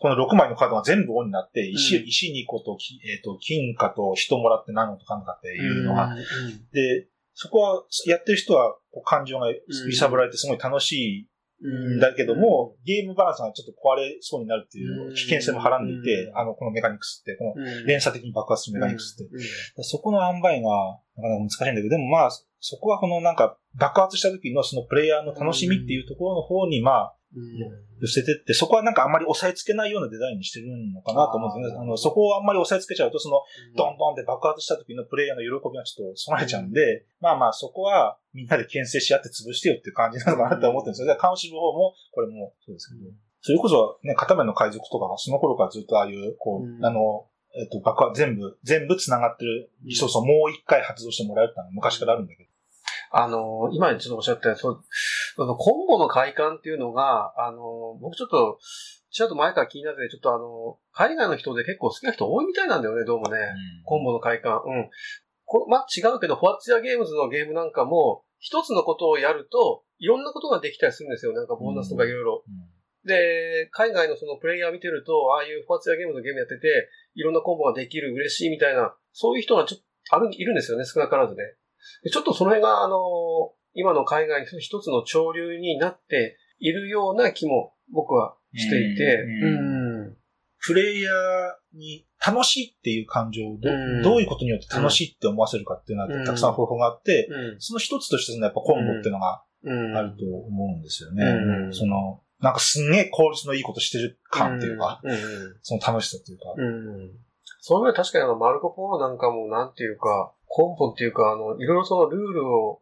[0.01, 2.09] この6枚のカードが全部オンになって、石、うん。
[2.09, 6.15] 石2個と、きえっ、と、金貨と人もらって何のとかんかっていうのが、
[6.73, 9.61] で、そこは、やってる人は、感情が揺
[9.97, 11.29] さぶられてすごい楽しい
[11.67, 16.39] んだけども、ゲームバランスがちょっと壊れそうになるっていう危険性もはらんでいて、うん。
[16.39, 19.33] あの、このメカニクスって、このうん、連鎖的に爆発するメカニクスって。
[19.77, 19.85] うん。
[19.85, 20.71] そこの塩梅が、
[21.17, 27.18] なかなか難しいんだけど、でもまあ、そこはこのなんか、爆発した時のそのプレイヤーの楽しみっていうところの方に、まあ、
[28.01, 31.85] 寄せてって、そこはなんかあんまり押さえつけないようなデザインにしてるのかなと思うんですよね。
[31.85, 33.43] あの、そこをあんまり押さえつけちゃうと、その、
[33.77, 41.09] ドンドンって爆発した時のプレイヤーの喜びがちょっと備えちゃうんで、まあまあそこはみんなで牽制し合って潰してよっていう感じなのかなと思ってるんですよ。
[41.09, 43.11] で、カウンシルの方も、これもそうですけど、
[43.41, 46.85] それこそね、片目の海賊とかがその頃からずっとああいう、こう、うん。
[46.85, 52.49] あの、えっと、爆発、全部、全部繋がってるリソースをもう一回発動してもらえるってのは昔からあるんだけど。
[53.11, 54.85] あの、今ちょっとおっしゃったようにそう、
[55.39, 58.59] そのコンボの快感っていうのが、あの、僕ちょっと、
[59.11, 63.39] ちらっと前から気になってて、ちょっとあの、海外の人で結構好きな人多いみたいなんだよね、どうもね。
[63.85, 64.55] コンボの快感。
[64.57, 64.91] うん。
[65.45, 71.33] こまあ、違うけど、フォアツヤゲームズのゲームなんかも、一つのことをやると、いろんなことができたりするんですよ。
[71.33, 72.45] なんかボーナスとかいろいろ。
[73.05, 81.45] で、海外のそのプレイヤー見てると、ああいうフォアツヤゲームズのゲームやってて、いろんなコンボができる、嬉しいみたいな、そういう人がちょっと、ある、いるんですよね、少なからずね。
[82.03, 82.99] でちょっとその辺が、あの、
[83.75, 89.25] 今の海外の一つの潮流になっているような気も僕はしていて、
[90.61, 94.03] プレイヤーに楽しいっていう感情をど,、うん。
[94.03, 97.61] どういうことによって楽しいって思わせるかっていうのはたくさん方法があって、うん。
[97.61, 99.97] その一つとしてのやっぱコンボっていうのがうん。
[99.97, 101.25] あると思うんですよね。
[101.25, 101.75] うん。
[101.75, 105.01] その、なんかすんげえ効率のいいことしてる感っていうか、
[105.63, 106.55] その楽しさっていうか。
[106.57, 107.11] うん。
[107.61, 112.81] そういう意味では確かにあの、マルコ・ポーロなんかもなんていうか、根本っていうか、あの、いろいろそのルールを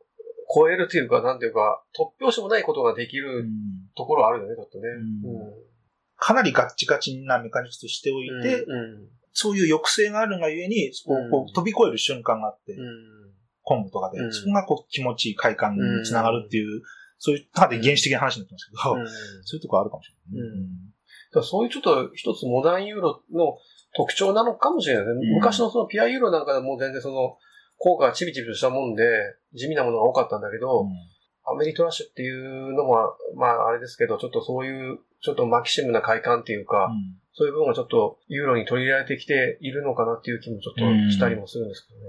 [0.55, 3.49] 超えるというか、なんていうか、突拍子もないことができうるん
[3.97, 4.85] ところあるよね、だってね。
[4.89, 5.67] うん
[6.19, 8.43] かなりガッチガチなメカニクスとしておいうん。
[8.43, 9.09] て、うん。
[9.35, 13.27] そういう抑制があるがゆえに、こうこう飛び越える瞬間があって、うん。
[13.63, 16.81] コンボとかで、うんそこがこう気持ちいい快感につながるっていう、
[17.19, 19.07] そういう、かなり原始的な話になってますけど、うん
[19.45, 20.57] そういうとこあるかもしれないね。
[20.57, 23.59] うんそういうちょっと一つモダンユーロの
[23.95, 25.13] 特徴なのかもしれないね。
[25.13, 27.37] うん昔のそのピアユーロなんかでも全然その、
[27.79, 29.05] 効果がチビチビとしたもんで、
[29.55, 30.87] 地味なものが多かったんだけど、
[31.45, 32.97] アメリトラッシュっていうのも、
[33.37, 36.91] まああれですけど、ちょっとそういう、ちょっとマキシムな快感っていうか、
[37.33, 42.07] そういう部分がちょっとユーロに取り入れられてきているのかなっていう気もちょっとしたりもするんですけどね。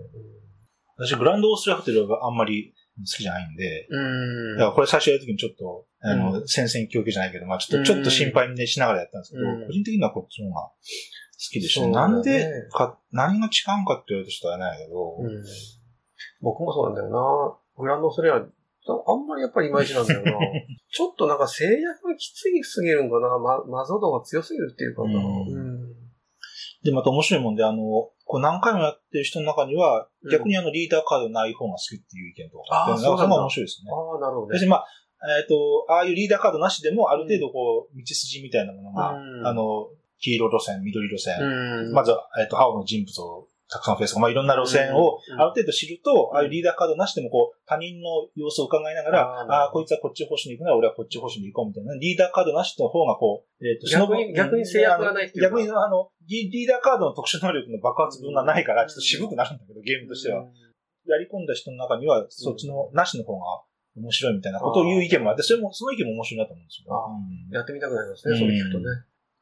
[0.97, 4.57] 私、グランドオーストラホテルがあんまり好きじゃないんで、うん。
[4.57, 10.73] だからこれ最初やるときにちょっと、あの、うん、戦々恐惧じゃないけど、まあちょっと、ちょっと心配にしながらやったんですけど、個人的にはこっちの方が好
[11.37, 11.91] きでしたね。
[11.91, 15.17] なんでか、何が違うんかって言われるとちょっとあれないけど、
[16.41, 17.57] 僕もそうなんだよな。
[17.77, 18.47] グランドストラリア
[18.89, 20.31] あんまりやっぱりいまいちなんだよな。
[20.89, 23.37] ちょっとなんか制約がきついすぎるんかな。
[23.37, 25.19] ま、マゾ度が強すぎるっていうかな。
[25.19, 25.93] うん、
[26.83, 27.83] で、また面白いもんで、あの、
[28.25, 33.91] こう何回もやってる人の中には、逆にあのリーダーカードない方が好きっていう意見とかあって、それが面白いですね。
[33.91, 34.53] ああ、なるほど、ね。
[34.53, 34.85] 別まあ、
[35.39, 60.45] えっ、ー、と、ああいうリーダーカードなしでも、ある程度こう、道筋みたいなものが、うん、あの、黄色路線、緑路線、うん、まず、えっ、ー、と、青の人物をたくさんフェイスとか、まあ、いろんな路線をある程度知ると、ああいうリーダーカードなしでも、こう、他人の様子を伺いながら、ああ、こいつはこっち星に行くなら俺はこっち星に行こうみたいな、リーダーカードなしの方が、こう、えっ、ー、と、逆に、逆に制約がないっていう逆に、あの、リーダーカードの特殊能力の爆発分がないから、ちょっと渋くなるんだけど、ゲームとしては。
[61.07, 63.45] やり込んだ人の中には、そっちの、なしの方が
[63.95, 67.59] 面白いみたいなことを言う意見もあって、それも、その意見も面白いなと思うんですよ。
[67.59, 68.85] やってみたくなりますね、そう聞くとね。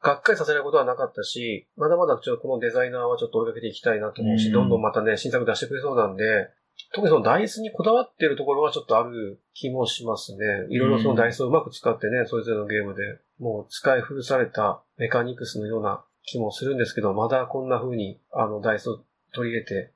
[0.02, 6.50] がっかりさせることはなかったし、まだまだちょっとこのデザイナーはちょっと追いかけていきたいなと思うし、うん、どんどんまたね、新作出してくれそうなんで、
[6.92, 10.44] 特にそのダイスにこだわってるところはちょっとある気もしますね。
[10.70, 13.02] いろいろそのダイスをうまく使ってね、それぞれのゲームで、
[13.38, 19.00] もう使い古されたメカニクスのような気もするんですけど、まだこんな風に、あの、ダイスを
[19.32, 19.92] 取り入れて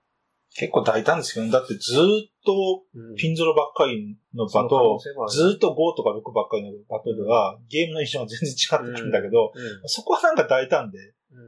[0.57, 2.83] 結構大胆ですけど、だってずっと
[3.17, 9.53] ピンゾロばっかりの場と、ずっと5とか6ばっかりのバトルは、ゲームの印象が全然違ってくるんだけど、
[9.87, 10.99] そこはなんか大胆で、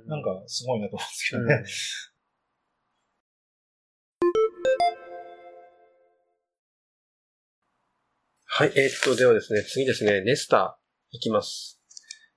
[0.07, 1.65] なんかすごいなと思うんですけどね。
[8.55, 11.81] はい、えー、っと、ではですね、次ですね、ネスターいきます。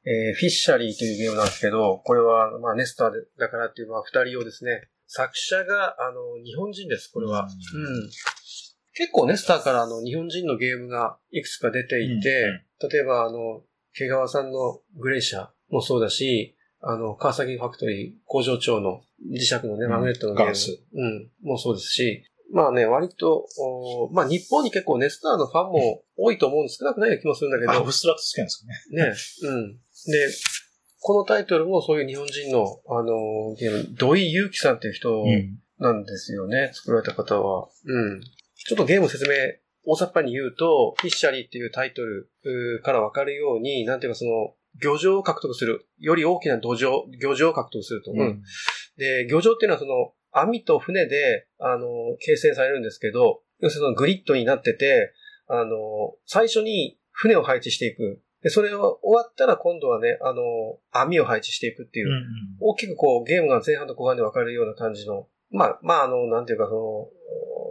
[0.05, 4.87] えー、フィッシャリーというゲームなんですけど、これは、まあ、ネスターだからっていう、まあ、二人用ですね。
[5.07, 7.43] 作者が、あの、日本人です、これは。
[7.43, 8.09] うん。
[8.93, 12.43] 結構ネスターからあの、日本人のゲームがいくつか出ていて、
[12.81, 13.61] うん、例えばあの、
[13.93, 20.47] 毛川さんのグレーシャーもそうだし、あの、川崎ファクトリー工場長の磁石のね、マグネットのゲー
[20.93, 21.01] ム。
[21.01, 23.47] うん、もうそうですし、まあね、割と、
[24.11, 26.77] まあ日本に結構ネスターのファンも多いと思うんです。
[26.79, 27.71] 少なくないような気もするんだけど。
[27.71, 29.03] アブストラクト好きなんですかね。
[29.03, 29.13] ね。
[29.43, 29.73] うん。
[29.73, 29.79] で、
[31.07, 35.23] このタイトルもそういう日本人の、あの、ゲーム、土井祐樹さんっていう人
[35.77, 37.67] なんですよね、うん、作られた方は。
[37.85, 38.21] うん。
[38.55, 39.35] ちょっとゲーム説明、
[39.85, 42.31] 大雑把に言うと、フィッシャリーっていうタイトル
[42.83, 45.85] からわかるように、なんていうかその、漁場を獲得する。
[45.99, 48.11] より大きな土壌、漁場を獲得すると。
[48.11, 48.41] うん。
[48.97, 51.85] で、漁場っていうのはその、網と船で、あの、
[52.19, 55.13] 形成されるんですけど、要するにそのグリッドになってて、
[55.45, 58.23] あの、最初に船を配置していく。
[58.45, 60.41] で、それを終わったら今度はね、あの、
[60.91, 62.21] 網を配置していくっていう、うんうん、
[62.59, 67.09] 大きくこうゲームが前半と後半で分かれるような感じの、まあ、まあ、あの、なんていうかそ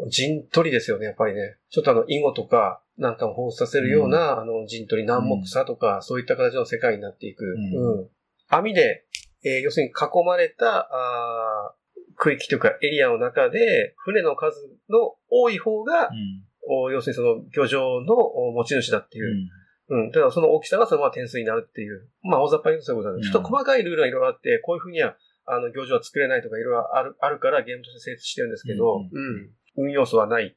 [0.03, 1.59] の、陣取りですよね、やっぱりね。
[1.71, 7.45] ちょっとあの、囲碁とか、なんかを放出させるような、うん、あの、陣取り、南北差とか、うん、そういった形の世界になっていく。
[7.45, 8.09] うん。
[8.49, 9.05] 網で、
[9.45, 11.75] えー、要するに囲まれた、あ
[12.17, 14.57] 区域というかエリアの中で、船の数
[14.89, 18.17] の多い方が、うん、要するにその漁場の
[18.55, 19.49] 持ち主だっていう、
[19.89, 20.13] うん。
[20.13, 22.09] ただその大きさがそのまま点数になるっていう。
[22.23, 23.33] まあ、大雑把に言うとそういうことなんです。
[23.33, 25.17] ちょっと細かいルールがいろいろあって、こういうふうには、
[25.47, 29.89] あの、漁場は作れないとかいろいろある、あるからゲームとして成立してるんですけど、うん、うん。
[29.89, 30.57] 運要素はない、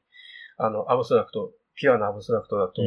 [0.56, 2.82] あの、アブストラクト、ピュアなアブストラクトだと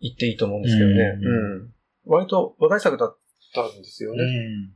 [0.00, 0.94] 言っていいと思うんですけどね。
[0.94, 1.62] うん。
[1.62, 1.72] うん、
[2.06, 3.16] 割と話題作だっ
[3.54, 4.22] たんですよね。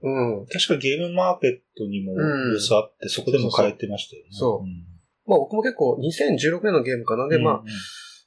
[0.02, 0.40] うん。
[0.40, 4.28] うん、確かゲームマーケットにも寄せあって、そこでも買えてましたよね。
[4.32, 5.30] そう。
[5.30, 7.28] まあ僕も結構2016年のゲームかな。
[7.28, 7.62] で、まあ、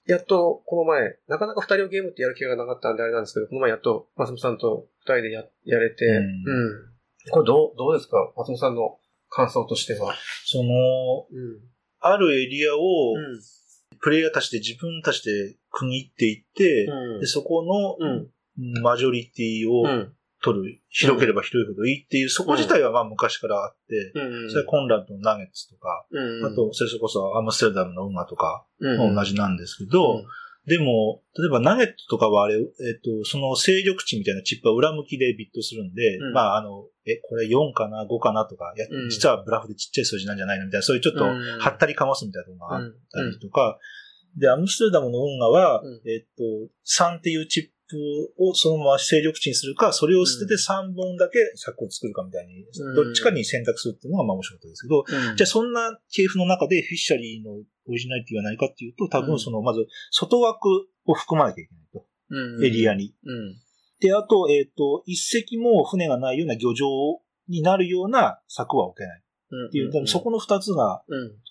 [0.08, 6.16] やっと、この前、なかなか二人をゲームってやる気がなかったんであれなんですけど、この前やっと、松本さんと二人でや、やれて、うん。
[6.16, 8.32] うん、これどう、どうですか？
[8.36, 8.98] 松本さんの
[9.30, 10.16] 感想としては。
[10.46, 11.60] その、うん、
[12.00, 12.80] あるエリアを、
[14.02, 19.84] プレイヤーたちで自分たちで区切っていって、うん、でそこの、マジョリティを
[20.44, 24.12] 取る、広ければ広いほどいいっていう、そこ自体はまあ昔からあって、
[24.50, 26.06] それはコンラッドのナゲッツとか、
[26.46, 30.24] あと、それこそアムステルダムの馬とか、同じなんですけど、
[30.68, 32.64] でも、例えばナゲットとかはあれ、えっ、
[33.02, 40.66] と、その勢力値みたいなチップは裏向きでビットするんで、まああの、え、これ4かな ?5 かなとか、や、実はブラフでちっちゃい数字なんじゃないの？
[40.66, 43.80] みたいな、そういうちょっと、はったりかますみたいなのがあったりとか、
[44.38, 46.44] で、アムステルダムの運河は、えっと、
[46.86, 60.68] 3っていうチッププをそのまま勢力値にするか、それを捨てて3本だけ柵を作るかみたいに、どっちかに選択するっていうのがまあ面白かったですけど、うん、じゃあそんな系譜の中でフィッシャリーのオリジナリティは何かっていうと、多分その、まず、外枠
[61.06, 62.06] を含まなきゃいけないと。
[62.66, 63.14] エリアに。
[64.00, 66.88] で、あと、えっ、と、一隻も船がないような漁場
[67.48, 69.22] になるような柵は置けない。
[69.68, 71.04] っていう、そこの二つが、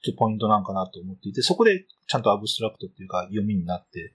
[0.03, 4.13] ちょっとポイントなんかなと思っていて、そこでちゃんとアブストラクトっていうか読みになって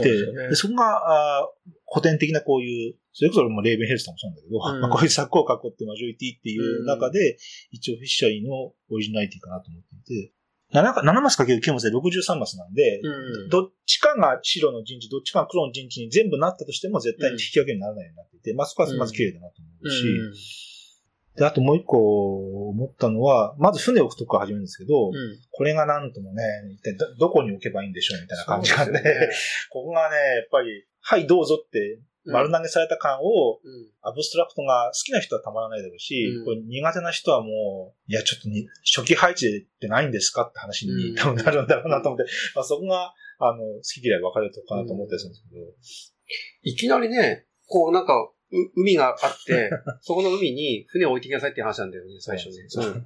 [0.00, 1.48] いて、で、ね、そこがあ
[1.92, 7.36] 古典的なこういう、それこそもレーベンヘルストもそうなんだけど、うん、まあ、こういう柵を囲ってマジョリティっていう中で、
[7.70, 10.32] 一応フィッシャリーのオリジナリティかなと思っていて、
[10.72, 20.71] 7, 7マスかける9マスで63マスなんで、うん、どっちかが白の陣地、どっちかが黒の陣地に全部なったとしても絶対に引き分けにならないようになっていて、まあそこはまず綺麗だなと思うし、うん
[21.36, 25.12] で、あともう一個思ったのは、まず船を置くとこから始めるんですけど、うん、
[25.50, 29.30] これがなんともね、一体どこに置けばいいんでしょうみたいな感じがね、ね
[29.70, 33.58] ここがね、やっぱり、はいどうぞって丸投げされた感を、
[34.02, 45.60] アブストラクトが好きな人はたまらないだろうし、うん、これ苦手な人はもう、いや、ちょっとに初期配置ってないんですかって話に多分なるんだろうなと思って、まあそこが、あの、好き嫌い分かれるとかなと思ったりするんですけど。
[46.62, 48.30] いきなりね、こうなんか、
[48.76, 52.54] 海があって、 そこの海に船を置いてきなさいっていう話なんだよね、最初ね。
[52.76, 53.04] うん。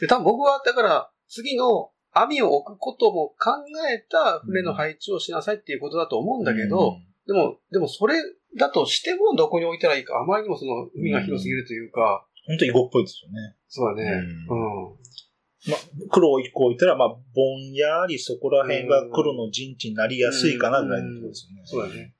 [0.00, 3.50] で、多分僕は、だから、次の網を置くことも考
[3.92, 8.16] えた船の配置をしなさいっていうことだと思うんだけど、うん、でも、でもそれ
[8.56, 12.26] だとしてもどこに置いたらいいか、あまりにもその海が広すぎるというか。
[12.48, 13.56] うん、本当に囲碁っぽいですよね。
[13.68, 14.10] そうだね。
[14.48, 14.88] うん。
[14.88, 14.98] うん、
[15.68, 21.62] まあ、黒を一個置いたら、まあ、ぼんやりそこら辺が黒の陣地になりやすいかなぐらいのところですよね。
[21.64, 22.14] そうだね。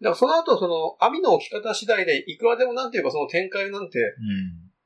[0.00, 3.98] だからその後、その、網の置き方次第で、いくらでもなんていうか、その展開なんて、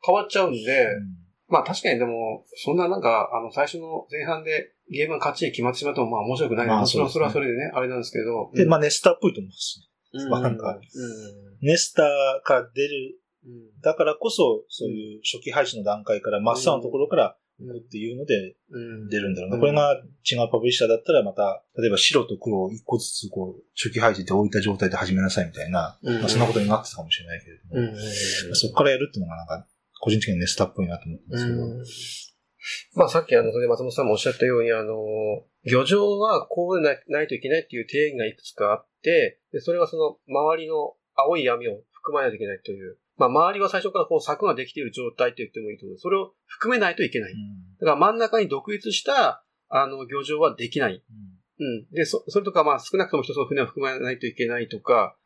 [0.05, 1.17] 変わっちゃうんで、うん、
[1.49, 6.67] まあ確かにでも、そんななんか、あの、最初の前半でゲームが勝ちに決まってしまっても、まあ面白くない。
[6.67, 8.51] まあ、もちろんそれはそれでね、あれなんですけど。
[8.55, 10.31] で、まあネスターっぽいと思いますね。
[10.31, 10.79] まあなんか、
[11.63, 12.07] ネスター
[12.45, 13.21] から出る、
[13.83, 18.57] だからこそ、そういう初期配信の段階から、真っ青のところから、っていうので
[19.11, 19.59] 出るんだろうな。
[19.59, 29.67] これが違うパブリッシャーだったらまた、例えば白と黒を一個ずつこう、初期配置で置いた状態で始めなさいみたいな、まあ、そんなことになってたかもしれないけれども、そこからやるっていうのがなんか、
[30.01, 32.25] 個人的にネスタっぽいなと思ってますけど。
[32.95, 34.95] まあさっきあの、松本さんもおっしゃったように、あの、
[35.65, 45.99] 漁場はこうでないといけないっていう定義がいくつかあって、でそれはその周りの青い闇を含まないといけないというまあ、周りは最初からこう柵ができている状態と言ってもいいと思う。
[45.99, 47.33] それを含めないといけない。
[47.33, 51.03] うん、だから真ん中に独立した、あの、漁場はできない。
[51.59, 51.67] うん。
[51.67, 55.17] うん、で、そ、それとか、まあ、少なくとも一つの船を含まないといけないとか。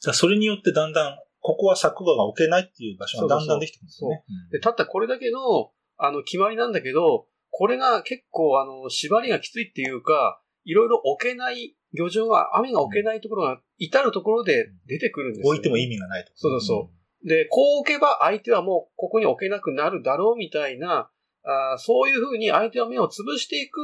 [0.00, 4.24] それによってだんだん、ここは柵が置けないっていう場所がだんだんできてくるんですね。
[4.26, 16.32] そうで、たったこれだけの、あの、決まりなんだけど、これが結構、あの、縛りがきついっていうか、いろいろ置けない漁場は雨が置けないところが至るところで出てくるんですよ、ね、置いても意味がないと。
[16.34, 16.99] そうそうそう。
[17.24, 21.10] で、こう置けば相手はもうここに置けなくなるだろうみたいな、
[21.42, 23.80] あそういうふうに相手の目を潰していく、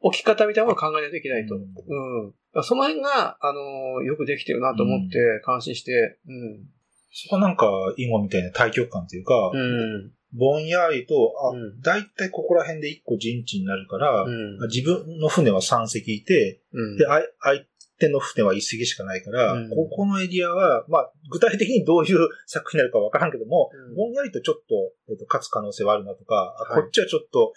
[0.00, 1.56] 置き方みたいなのを考えないといけないと。
[1.56, 2.26] うん。
[2.26, 6.66] うん、その辺が、あのー、よくできてるなと思って感心して、うん。
[7.12, 17.60] そこはなんか、インゴみたいな対極感というか、うん、ぼんやりと、あ、だいたいここら辺で一個陣地になるから、うん、自分の船は3隻いて、うん、で、相
[18.00, 24.74] 手の船は一隻しかないから、うん、ここのエリアは、まあ、具体的にどういう作品になるかわからんけども、うん、ぼんやりとちょっと、
[25.10, 27.52] えっ、ー、と、勝つ可能性はあるなとか、はい、こっちはちょっと、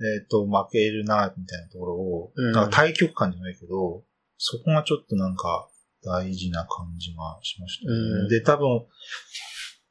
[0.00, 4.04] えっ、ー、と、負けるな、みたいなところを、うん、なんか対局感じゃないけど、
[4.38, 5.68] そこがちょっとなんか、
[6.02, 8.28] 大事な感じがしましたね。
[8.28, 8.86] で、多分、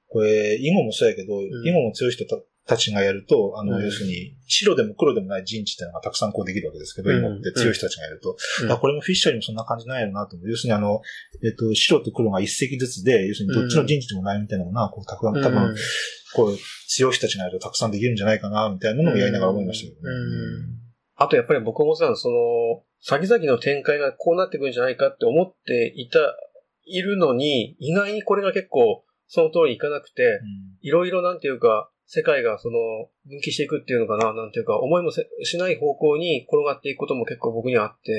[0.08, 2.36] これ、囲碁もそうやけど、囲碁も強い人た
[2.78, 8.36] ちがやると、あの、要するに、白でも黒でもない陣地っていうのがたくさんこうできるわけですけど、今って強い人たちがやると、
[8.70, 10.50] あ、これもフィッシャーにもそんな感じなんやろなと思う。
[10.50, 11.02] 要するにあの、
[11.44, 15.76] えっと、白と黒が一隻ずつで、要するにどっちの陣地でもないみたいなのが、こう、たくさん、多分、
[16.36, 20.16] こう、強い人たちがやるとたくさんできるんじゃないかな、みたいなのもやりながら思いましたけどね。
[21.16, 22.36] あとやっぱり僕もさ、その、
[23.02, 26.20] 先々の展開がこうなってくるんじゃないかって思っていた、
[26.86, 30.40] いるのに、意外にこれが結構、その通りいかなくて、
[30.82, 32.80] いろいろなんていうか、世界がその
[33.28, 38.12] 分岐していくっていうのかな、なんていうか、思いもしない方向に転がっていくことも結構僕にはあって、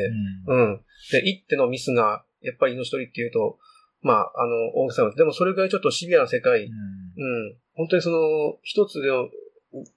[0.46, 0.62] うん。
[0.62, 3.58] うん、で、一手のミスが、やっぱり命取りっていうと、
[4.00, 7.56] まあ、あの、大きさの、でもそれぐらいちょっとシビアな世界、うん、うん。
[7.74, 9.10] 本当にその、一つで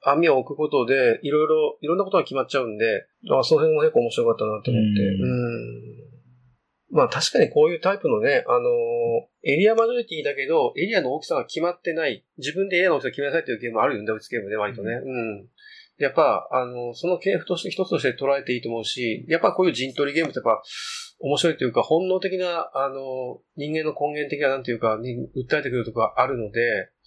[0.01, 5.23] 網を置くことで、いろいろ、いろんなことが決まっちゃうんで、あその辺も結構面白かったなと思って、うん。
[5.23, 6.02] うん
[6.93, 14.93] まあ確かにこういうタイプのね、あのー、エリアマジョリティだけど、エリアの大きさが決まってない、自分でエリアの大きさを決めなさいっていうゲームあるよね、打つゲームで割とね。
[14.93, 15.39] うん。
[15.39, 15.47] うん、
[15.97, 20.61] やっぱ、あの、その系譜として一つとして捉えていいと思うし、やっぱこういう陣取りゲームってやっぱ、
[21.19, 26.61] 面白いというか、本能的な、あの、人間の根源的な、なんていうか、に訴えてくるとこあるので、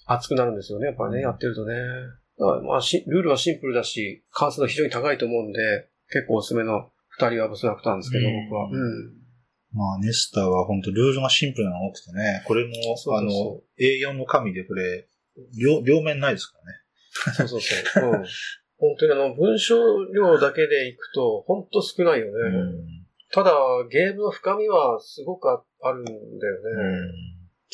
[0.07, 1.74] 熱くなるんですよね、やっぱりね、やってるとね。
[2.39, 8.68] だからまあし、ルールはシンプルだし、完成度非常に高いと思うんで、結構おすすめの二人はブスラクターなんですけど、僕は。
[8.70, 9.25] うん。
[9.76, 12.72] まあ、ネスターは本当ルールがシンプルなのが多くてね、これも、
[13.14, 15.06] あの、A4 の紙でこれ、
[15.54, 17.36] 両、両面ないですからね。
[17.36, 18.10] そうそうそう。
[18.10, 18.24] うん。
[18.78, 19.76] 本当にあの、文章
[20.14, 22.32] 量だけでいくと、本当少ないよね。
[23.32, 23.52] ただ、
[23.90, 27.12] ゲームの深みはすごくああるんだよね。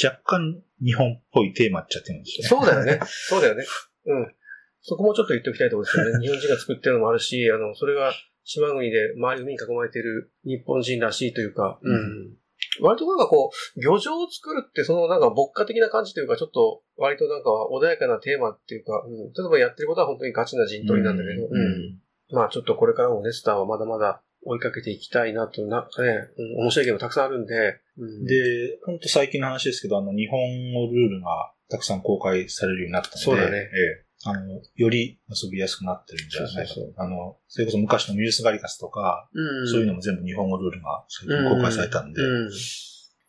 [0.03, 2.67] 若干日本っぽいテーマっちゃってるんですよね。
[2.67, 3.01] そうだよね。
[3.07, 3.65] そうだよね。
[4.07, 4.35] うん。
[4.81, 6.27] そこもちょっと言っておきたいところですよね。
[6.27, 8.13] 日本人が作ってるのもあるし、あの、それが
[8.45, 12.37] 島国で周り海に囲まれている日本人らしいというか、うん。
[12.81, 21.99] 割となんかこう、漁場を作るってそのなんか牧歌的な感じというか、ちょっと割となんか穏やかなテーマっていうか、うん、例えばやってることは本当にガチな陣取りなんだけど、うん。
[22.31, 30.41] まあちょっとこれからもネスターはまだまだ追いかけていきたいなと、なんかね、うん、面白いゲームたくさんあるんで、うん、で、ほんと最近の話ですけど、あの、日本
[30.75, 33.59] 語ルールがたくさん公開されるようになったので、そうだね。
[33.59, 36.75] ええあの、より遊びやすくなってるんじゃないかと。
[36.75, 42.51] そうそうあの、それこそ昔のミュースガリカスとか、うん、そういうのも全部日本語ルールが最近公開されたんで、うん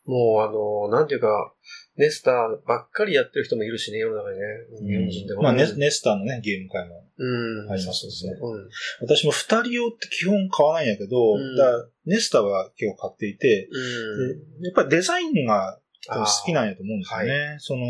[0.06, 0.50] もうあ
[0.90, 1.54] の、なんていうか、
[1.96, 2.34] ネスター
[2.66, 4.44] ばっかりやってる人もいるしね、世の中にね。
[4.86, 5.42] 日本人でも。
[5.42, 7.04] まあネ、ネスターのね、ゲーム会も。
[7.16, 7.70] うん。
[7.70, 8.68] ありますよねうん。
[9.00, 14.60] 私も二人用って基本買わないんやけど、うんだネスターは結構買っていて、うん。
[14.60, 15.78] でやっぱりデザインが
[16.08, 17.56] 好きなんやと思うんですよね。
[17.60, 17.86] その、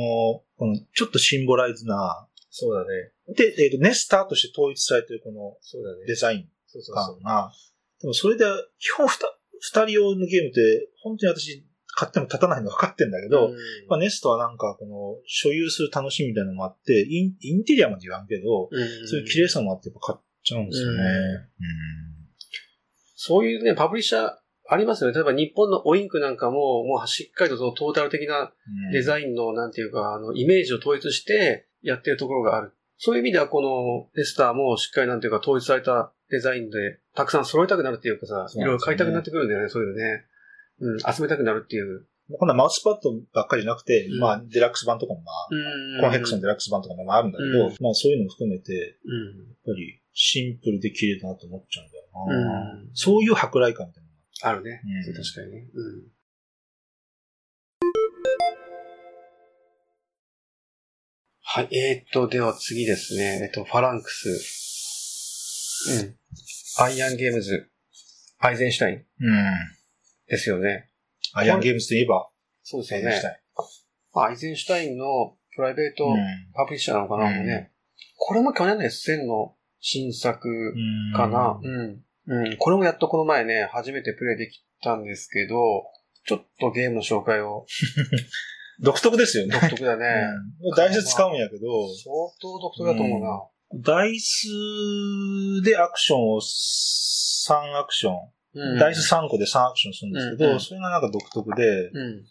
[0.57, 3.11] このちょっとシンボライズな、そうだね。
[3.35, 6.07] で、えっ、と、ネスターとして統一されてるこのそうだね。
[6.07, 7.23] デザインそうそうそう感。
[7.25, 7.53] が、
[8.01, 8.45] でもそれで、
[8.79, 13.55] 基本ふた二人用のゲームって、本当に私、買っても立たないの分かってんだけど、うん
[13.89, 21.03] まあ、ネストはなんか、この、所有する楽しみみたいなのもあって、インインテリアまで言わんけど、うんそういう綺麗さもあって、やっぱ買っちゃうんですよね。
[23.17, 24.31] そういうね、パブリッシャー
[24.69, 25.15] ありますよね。
[25.15, 28.53] 例えば日本のオインクなんかも、もうしっかりとそのトータル的な
[28.87, 32.73] うんデザインの、なんていうか、あの、イメージを統一してやってるところがある。
[32.97, 40.25] そういう意味では、このレスターもしっかりなんていうか、統一されたデザインで、たくさん揃えたくなるっていうかさ、いろいろ買いたくなってくるんだよね、そういうのね。
[40.81, 42.07] うん、集めたくなるっていう。
[42.31, 49.13] 今度はマウスパッドばっかりじゃなくて、うんまあ、デラックス版とかもまあ、うんコンヘックスのデラックス版とかもまああるんだけど、うんまあそういうのも含めて、やっう
[49.51, 49.55] ん。
[49.67, 52.77] ぱりシンプルで綺麗だなと思っちゃうんだよな。
[52.79, 54.81] うんそういう迫害感みたいなのがあるね。
[55.07, 55.69] うん確かにね。
[55.75, 56.03] うん。
[61.55, 61.69] はい。
[61.71, 63.39] えー、っと、では次ですね。
[63.45, 64.29] えっと、ファランクス。
[66.81, 66.85] うん。
[66.85, 67.71] アイアンゲームズ。
[68.41, 69.05] アイゼンシュタインうん。
[70.27, 70.91] ですよね。
[71.33, 72.29] アイアンゲームズといえば、
[72.65, 73.37] そうですよアイアンシュタね。
[73.37, 76.17] イアイゼンシュタインのプライベートン
[76.57, 77.71] パブリッシャーなのかな、うんもうね。
[78.17, 81.61] これも去年の S1000 の新作うんかな。
[81.63, 82.03] うん。
[82.27, 82.57] うん。
[82.57, 85.55] これもやっとこの前ね、初めてプレイできたんですけど、
[86.27, 87.65] ちょっとゲームの紹介を。
[88.81, 89.59] 独特ですよね。
[89.61, 90.07] 独特だね。
[90.63, 90.77] うん。
[90.77, 91.63] ダイス使うんやけど、
[91.95, 93.83] 相当独特だと思うな。
[93.83, 94.47] ダイス
[95.63, 98.15] でアクションを3アクション、
[98.55, 98.79] うん。
[98.79, 100.61] ダイス3個で3アクションするんですけど、うんうん。
[100.61, 102.25] それがなんか独特で、うん。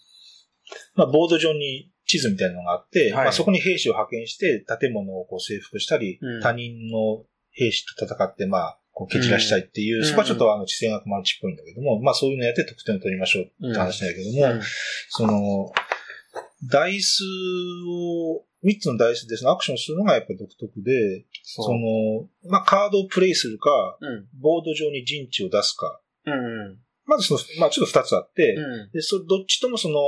[0.95, 3.23] まあ、ボード上に地図みたいなのがあって、はい。
[3.25, 6.41] まあ、そこに兵士を派遣して建物をこう征服したり、うん。
[6.41, 10.05] 他人の兵士と戦って、まあ、こう蹴散らしたいっていう、うん。
[10.05, 14.61] そこはちょっとあの地政学マルチっぽいんだけども、まあそういうのやって得点を取りましょうって話だけども、
[15.09, 15.71] その、
[16.67, 17.23] ダイス
[17.87, 21.63] を、3つのダイスでそのアクションするのがやっぱ独特で、そ。
[21.73, 24.27] の、まあカードをプレイするか、うん。
[24.39, 26.79] ボード上に陣地を出すか、うん。
[27.05, 28.91] まずその、まあちょっと2つあって、うん。
[28.91, 29.99] で、そどっちともその、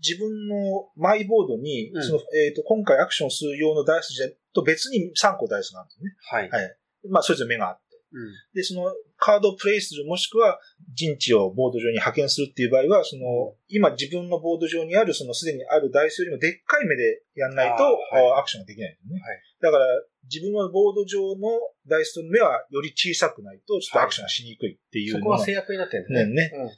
[0.00, 0.54] 自分の
[0.96, 6.16] マイボードに、うんその、えっ、と、今回アクションする用のダイスじゃと別に3個ダイスがあるんですね。
[6.30, 6.50] はい。
[6.50, 6.76] はい。
[7.10, 7.82] まあ、それぞれ目があって。
[8.12, 8.32] うん。
[8.54, 10.58] で、そのカードをプレイする、もしくは
[10.94, 17.98] 陣地をボード上に派遣するっていう場合は、その、今自分のボード上にある、そのすでにあるダイスよりもでっかい目でやんないと、
[18.38, 19.20] アクションができないんですね。
[19.20, 19.86] はいだから、
[20.30, 21.48] 自分のボード上の
[21.86, 26.50] ダイスの目はより小さくないと、ちょっとアクションがしにくいっていうのがそこは制約になってるんだねね。
[26.54, 26.68] うん。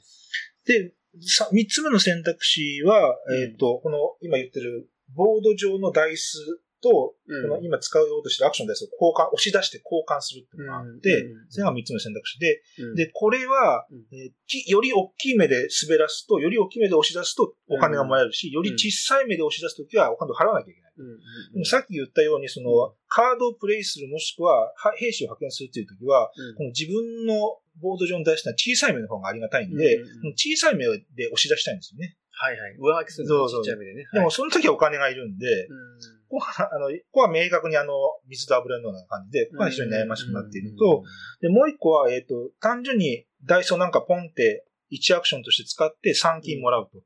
[0.65, 6.37] で、さ三つ目の選択肢は、うんえっ、と、この今言ってるボード上のダイス
[6.81, 7.49] と、うん。
[7.49, 12.95] この今使おうとしてるアクションのダイスを交換、押し出して交換するっていうのがあって、うんそれが三つ目の選択肢で、うん。
[12.95, 14.05] で、これは、うん。
[14.11, 20.91] えーきより大きい目で滑らすと、より大きい目で押し出すとお金がもらえるし、より小さい目で押し出すときはお金を払わなきゃいけない。
[20.97, 21.17] うん
[21.53, 26.55] でもさっき言ったように、その、カードをプレイするもしくは、は兵士を派遣するっていうときは、うん。
[26.55, 27.33] この自分の
[27.79, 30.33] ボード上に対しては小さい目の方がありがたいんで、うんうんうん。
[30.35, 32.17] 小さい目で押し出したいんですよね。
[32.31, 32.75] はいはい。
[32.79, 34.05] 上書きするのちっちゃい目でね。
[34.13, 37.93] でも、その時はお金がいるんで、うんここは、あの、ここは明確にあの、
[38.27, 41.03] 水と油のような感じで、ここは非常に悩ましくなっていると、
[41.41, 46.99] で、もう一個は、えっ、と、単純にダイソーなんかポンって1アクションとして使って3金もらうと。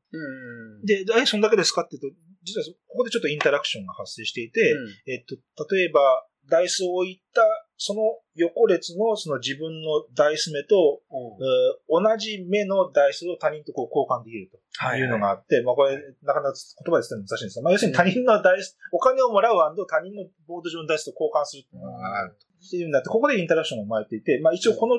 [0.85, 2.07] で、アクションだけで使ってると、
[2.43, 4.75] 実はここでちょっとインタラクションが発生していて、
[5.07, 5.35] えっと、
[5.73, 7.41] 例えば、ダイスを置いた、
[7.77, 8.01] その
[8.35, 11.01] 横列のその自分のダイス目と、
[11.89, 15.63] うん、同じ目のダイスを他人とこう交換できるというのがあって、はい。
[15.63, 16.55] はい、まあこれ、なかなか
[16.85, 22.45] 言葉で伝えるの難しいんですが、まあ要するに他人のダイス、お金をもらう他人のボード上のダイスと交換するっていうのがあると。
[22.65, 24.95] っていうんだって、ここでインタラクションが生まれていて、まあ一応この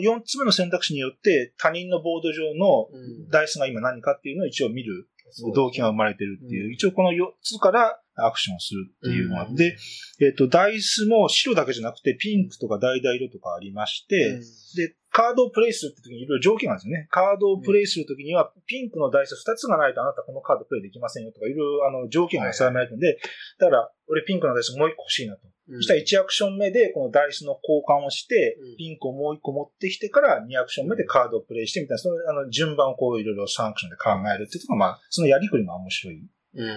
[0.00, 2.88] 4つ目の選択肢によって他人のボード上の
[3.30, 5.08] ダイスが今何かっていうのを一応見る
[5.54, 9.76] 動機が生まれてるっていう、一応この4つからアクションするっていうのがあって、
[10.20, 14.40] えっ、と、ダイスも白だけじゃなくてピンクとか橙色とかありまして、
[14.76, 17.08] で、カードをプレイするって時にいろいろ条件があるんですよね。
[17.10, 23.18] カードをプレイするときには、ピンクのダイス2つがないとあなたこのカードプレイできませんよとか、いろいろあの条件が定められてるんで、
[23.58, 25.42] だから、俺ピンクのダイスもう1個欲しいなと。
[25.70, 36.22] そしたら1アクション目でこのダイスの交換をして、ピンクをもう1個持ってきてから2アクション目でカードをプレイしてみたいな、そのあの順番をこういろいろ3アクションで考えるっていうのが、まあ、そのやりくりが面白い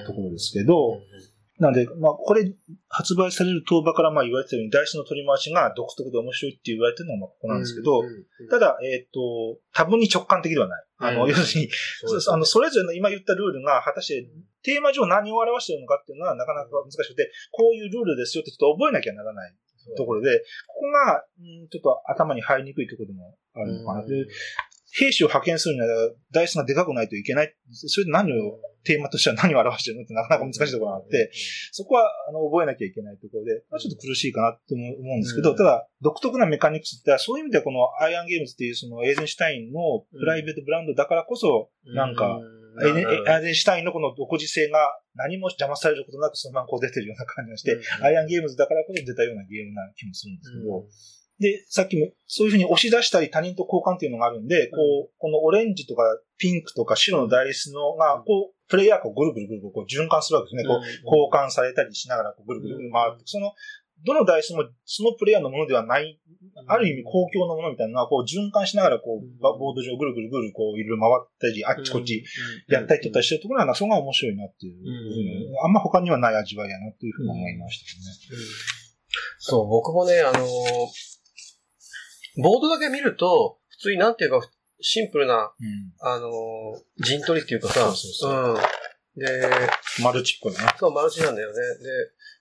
[0.06, 1.02] ところですけど、
[1.60, 2.54] なので、まあ、これ、
[2.88, 8.04] 発売される当場からまあ言われてたように、ダイスの取り回しが独特で面白いって言われてるのがまあここなんですけど、
[8.52, 10.86] ただ、えっ、ー、と、多分に直感的ではない。
[11.00, 11.70] あの、要するに、
[12.22, 14.30] そ あの、それぞれの今言ったルールが、果たして
[14.62, 19.54] テーマ上何を表しているのかっていうのはなかなか難しくて、こういうルールですよってちょっと覚えなきゃならない
[19.96, 24.06] ところで、ここが、ん、ちょっと頭に入りにくいところでもあるのかな。
[24.06, 24.28] で
[24.98, 25.88] 兵士を派遣するには、
[26.32, 27.56] ダイスがでかくないといけない。
[27.72, 31.30] それで何を、テーマとしては何を表してるのってなかなか難しいところがあって、
[31.72, 42.40] そこは、あの、覚えなきゃいけないところで、まあ、ちょっと苦しいかなって思うんですけど、ただ、独特なメカニクスって、そういう意味ではこのアイアンゲームズっていうそのエーゼンシュタインのプライベートブランドだからこそ、なんか、
[42.82, 50.86] エーゼンシュタインのこの独自性が何も邪魔されることなくそのままこう出てるような感じがして、アイアンゲームズだからこそ出たようなゲームな気もするんですけど、
[51.40, 54.78] で、さっきも、そういうふうに押し出したり他人と交換っていうのがあるんで、こ
[55.08, 56.04] う、このオレンジとか
[56.38, 60.68] ピンクとか白のダイスのが、こう、プレイヤーがぐるぐるぐるぐるこう循環するわけですね。
[60.68, 63.54] こう、交換されたりしながら、こう、ぐるぐる回って、その、
[64.06, 66.20] どのダイスもそのプレイヤーのものではない、
[66.68, 72.24] ある意味公共のものみたいなのは、こう循環しながら、こう、ボード上ぐるぐるぐる、こう、いろいろ回ったり、あっちこっち
[72.68, 74.76] やったりとったりしてるところは、そこが面白いなっていう、
[75.64, 78.42] あんま他にはない味わいやなっていうふうに思いましたね。
[79.40, 80.48] そう、僕もね、あのー
[82.38, 84.48] ボードだけ見ると、普通になんていうか、
[84.80, 88.56] シンプルな、うん、あのー、陣取りっていうかさ、そうそうそううん。
[89.20, 89.28] で、
[90.04, 90.60] マルチっぽいね。
[90.78, 91.56] そう、マルチなんだよね。
[91.56, 91.62] で、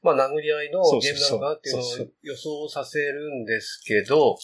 [0.03, 4.37] まあ、殴り合いのゲームなのかなっていうのを予想させるんですけど、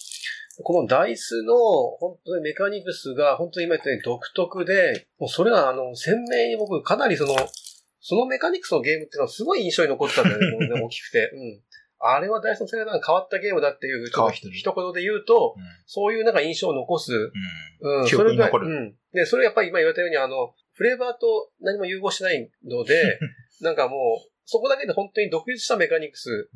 [0.65, 1.55] このダイスの
[1.99, 7.35] 本当にメカニクスが本当に今言ったように独特で、もうそれがあの鮮明に僕かなりその、
[8.01, 11.31] そのメカニクスのゲームっていうのはすごい印象に残ったんだよ ね、大きくて。
[11.33, 11.63] うん。
[12.05, 17.13] あれはダイソン世代が変わったゲームだっていう、一言で言うと、うん、そういうなんか印象を残す。
[17.83, 18.01] うん。
[18.01, 18.95] うん、それが、うん。
[19.13, 23.19] で、それやっぱり今言われたように、あの、フレーバーと何も融合してないので、
[23.61, 26.51] なんかもう、そこだけで本当に独立したメカニクス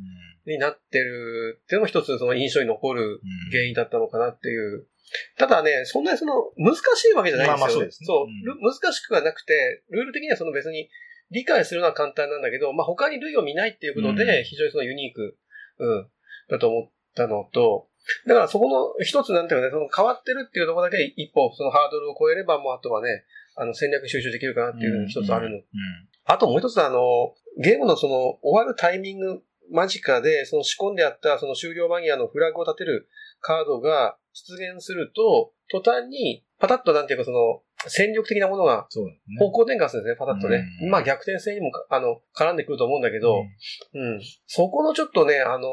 [0.46, 3.20] になってるっていうのも一つその印象に残る
[3.52, 4.86] 原因だったのかなっていう。
[5.38, 7.60] ただね、そんなにその難しいわけじゃないんですよね。
[7.60, 8.06] まあまあそうですね。
[8.06, 10.90] そう、うん、難しくはなくて、ルール的にはその別に
[11.30, 15.36] 理解するのは簡単なんだけど、まあ、他に類を見ないっていうことで、非常にそのユニーク、
[15.78, 16.08] うん、
[16.48, 17.88] だと思ったのと、
[18.26, 23.24] だからそこの一つなんていうかね、その変わってるっていうところだけ一歩そのハードルを超えればもうあとはね、
[23.56, 25.56] あの戦略収集できるかなっていうのが一つあるの。
[26.24, 27.00] あともう一つあの、
[27.58, 33.08] ゲームのその終わるタイミング間近で、その仕込んであったその終了間際のフラグを立てる
[33.40, 38.88] カードが出現すると、途端にパタッとなんていうかその戦力的なものが、
[39.38, 40.64] 方向転換するんですね、パタッとね。
[40.88, 43.42] まあ逆転性にも、あの、絡んでくると思うんだけど、
[43.94, 45.68] うん、そこのちょっとね、あの、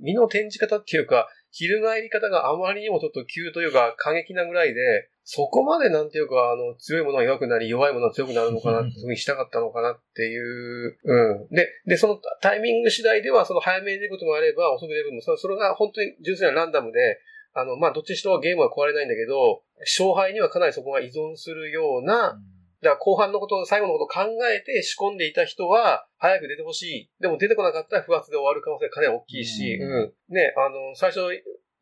[0.00, 11.48] 身の転じ方っていうか、翻り方があまりにもちょっと急というか過激なぐらいで、そこまでなんていうか、あの、強いものが弱くなり、弱いものが強くなるのかな、っていうふうにしたかったのかなっていう、うん。
[11.54, 17.20] で、で、そのタイミング次第では、その早めに出ることもあれば、遅く出ることも、それが本当に純粋なランダムで、
[17.54, 22.40] あの、まあ、どっちにしろゲームは壊れないんだけど、勝敗にはかなりそこが依存するような、
[22.82, 27.10] だから後半のこと、最後のことを考えて仕込んでいた人は、早く出てほしい。
[27.20, 30.34] でも出てこなかったら不発で終わる可能性がかなり大きいし、うん、うん。
[30.34, 31.20] ね、あの、最初、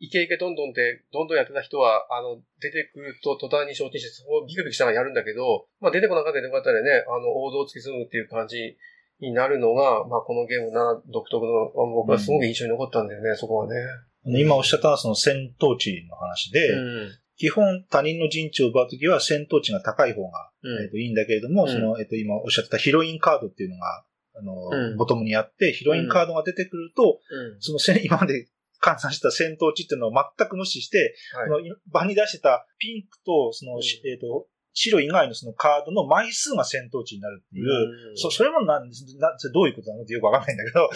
[0.00, 8.76] イケイケどんどんって、どんどんやってた人は、あの、出てくると途端に承知して、そこをビクビクしたらやるんだけど、まあ出てこなかったら出てこなかったらね、あの、王道を突き進むっていう感じ
[9.20, 13.76] になるのが、まあこのゲームな独特の、僕はすごく印象に残ったんだよね、うん、そこはね。
[14.24, 24.04] 今おっしゃったのはその戦闘値の話で、うん、基本他人の陣地を奪うときは戦闘値が高い方が、うん、えー、といいんだけれども、その、えっ、と、今おっしゃったヒロインカードっていうのが、
[24.36, 27.20] あの、ボトムにあって、ヒロインカードが出てくると、
[27.60, 28.48] その 今まで
[28.82, 40.88] 換算した戦闘値っていうのを全く無視して、はい、場に出してたピンクと、その、うん、えっ、ー、と、白以外のそのカードの枚数が戦闘値になるっていう、うそ、それもなんなどういうことなのってよくわかんないんだけど、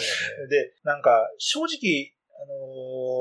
[0.49, 2.53] で、なんか、正直、あの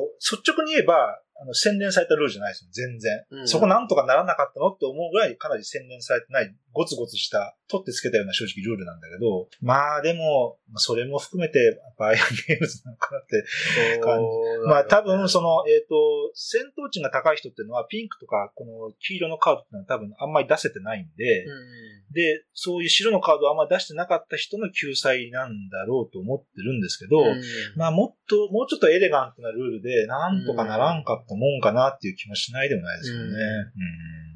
[0.06, 3.24] ー、率直に言えば、あの、洗練されたルールじゃないですよ、全然。
[3.30, 14.68] うん、そこなんとかならなかったのって思うぐらいかなり洗練されてない、ゴツゴツした、取ってつけたような正直ルールなんだけど、まあでも、それも含めて、やっぱアイアンゲームズなのかなって感じ。
[14.68, 15.96] まあ多分、その、えっ、ー、と、
[16.34, 27.42] 戦闘値が高い人っていうのは、ピンクとか、この黄色のカードっていうのは多分あんまり出せてないんで、うんで、そういう白のカードをあんまり出してなかった人の救済なんだろうと思ってるんですけど、うん、
[27.76, 33.30] まあもっと、もうちょっとエレガントなルールで、なんとかならんかったもんかなっていう気もしないでもないですけどね。
[33.30, 34.34] うん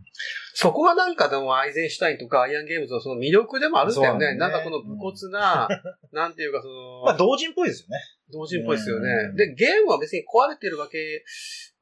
[0.60, 4.32] そこがなんかでもアイゼンシュタインとかアイアンゲームズのその魅力でもあるんだよね。
[4.32, 7.02] ねなんかこの武骨な、うん、なんていうかその。
[7.04, 8.02] まあ同人っぽいですよね。
[8.32, 9.08] 同人っぽいですよね。
[9.36, 11.22] で、ゲームは別に壊れてるわけ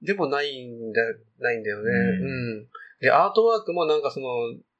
[0.02, 1.00] でもないんだ、
[1.38, 1.84] ないんだよね。
[1.88, 2.66] うん、うん。
[3.00, 4.26] で、アートワークもなんかその、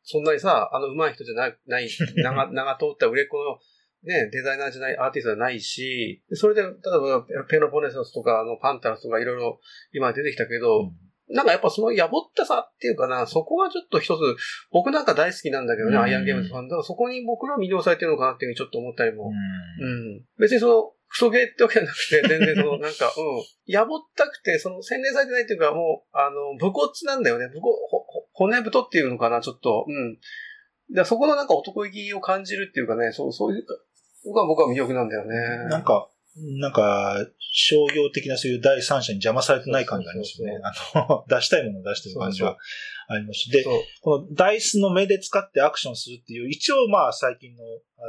[0.02, 3.58] そんなにさ、あの上手い人じゃない、ない、長、 長通った売れっ子の
[4.04, 9.58] ね、デザイナーじゃない、アーティストじゃないし、それで、例えば、ペロポネソスとか、あの、パンタラスとかいろいろ
[9.92, 10.92] 今出てきたけど、うん、
[11.28, 14.20] なんかやっぱそのやぼったさっていうかな、そこはちょっと一つ、
[14.70, 16.68] 僕なんか大好きなんだけどね、うん、アイアンゲームズファン。
[16.68, 19.32] だからそこに僕ら魅了されてるのかなっていうふうにちょっと思ったりも。
[19.80, 19.86] うん。
[19.86, 23.44] うん、別にその、クソゲーってわけじゃなくて、全然その、 なんか、うん。
[23.66, 27.48] やぼったくて、その、洗練されてないっていうか、もう、あの、武骨なんだよね。
[27.48, 27.76] 武骨、
[28.32, 29.84] 骨太っていうのかな、ちょっと。
[29.88, 30.18] うん。
[30.88, 33.66] でそこのなんか男気を感じるっていうかね、そう、そういう
[34.26, 35.34] のが僕は魅力なんだよね。
[35.68, 37.16] なんか、なんか、
[37.58, 40.60] 商業的なそういう第三者に邪魔されてない感じがありますね。
[40.62, 42.58] あの、出したいものを出してる感じは
[43.08, 43.50] ありますし。
[43.50, 43.64] で、
[44.02, 47.64] このダイスの目で使ってアクションするっていう、一応まあ最近の、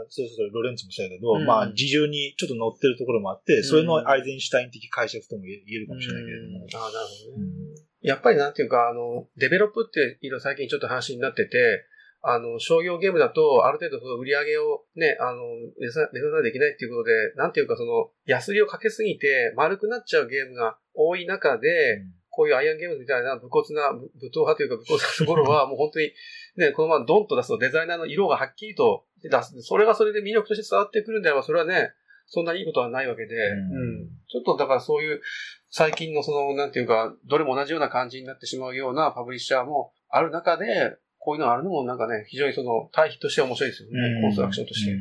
[0.10, 6.68] それぞれロレンツもそうやけど、うん、まあ自由にちょっと乗ってるところもあって、それのアイゼンシュタイン的解釈とも言えるかもしれないけれども。
[6.74, 7.88] ああ、なるほどね。
[8.02, 11.86] やっぱりなんていうか、あの、デベロップっていろいろ最近ちょっと話になってて、
[12.30, 15.40] あの、商業ゲームだと、ある程度その売り上げをね、あの、
[15.80, 26.12] 目指さないできないっていうことで、なんていうかその、安りをかけすぎて丸くなっちゃうゲームが多い中で、うん、こういうアイアンゲームみたいな武骨な、武闘派というか武骨なところは、 もう本当に、
[26.58, 29.62] ね、このままドンと出すとデザイナーの色がはっきりと出す。
[29.62, 31.94] それがそれで魅力として伝わってくるんであれば、それはね、
[32.26, 35.22] そんなにいいことはないわけで、うん、うん、ちょっとだからそういう、
[35.70, 44.22] 最近のその、なんていうか、どれも同じような感じになってしまうようなパブリッシャーもある中で、こういうのがあるのもなんかね、非常にその対比として面白いですよね。
[44.22, 44.96] コンストラクションとして。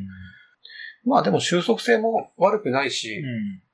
[1.05, 3.23] まあでも収束性も悪くないし、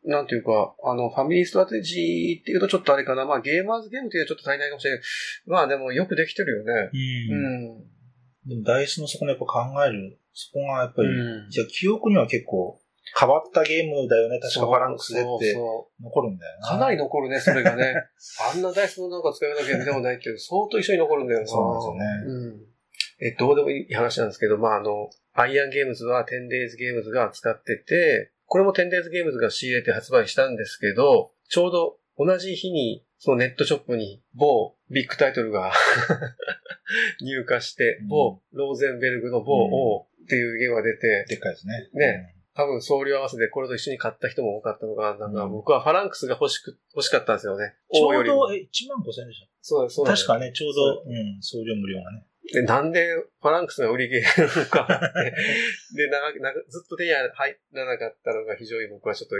[0.03, 3.25] うん、なんていうか、あの、ファミリーストラテジーっていうとちょっとあれかな。
[3.25, 5.01] まあゲーマーズゲームっていうのはちょっと足りないかもしれない。
[5.47, 6.89] まあでもよくできてるよね。
[6.93, 7.35] うん。
[7.35, 12.79] うん、でもダイスのそこのやっぱ考える、そこがやっぱり、うん、じゃあ記憶には結構
[13.19, 15.55] 変わったゲームだよね、確かバランスでって
[16.01, 16.67] 残るんだよな。
[16.67, 17.93] かなり残るね、それがね。
[18.53, 21.47] あんなダイスのなんか使うようなゲームでもないけど、相当一緒に残るんだよな。
[21.47, 22.05] そうなんですよね。
[22.25, 22.73] うん。
[23.19, 35.71] え、どうでもいい話なんですけど、まあ、あの、アイアンゲームズは 10days ゲームズが使ってて、これも 10days ゲームズが仕入れて発売したんですけど、ちょうど同じ日に、そのネットショップに某ビッグタイトルが
[37.21, 41.89] 入荷して、某ローゼンベルグの某 O っていうゲームが出て、でっかいですね。
[41.93, 47.73] ね、多分送料合わせでこれと一緒に買った人も多かったのが、なんか僕はファランクスが欲しく、欲しかったんですよね。
[47.91, 50.27] ちょうど、え、1万5千円でしょそうです、そうです。
[50.27, 52.25] 確かね、ちょうど、うん、送料無料がね。
[52.51, 53.07] で、なんで
[53.41, 54.25] ファランクスが売り切れる
[54.55, 54.87] のか
[55.95, 59.35] で、長なずっと手に入らなかったのが非常に僕はちょっと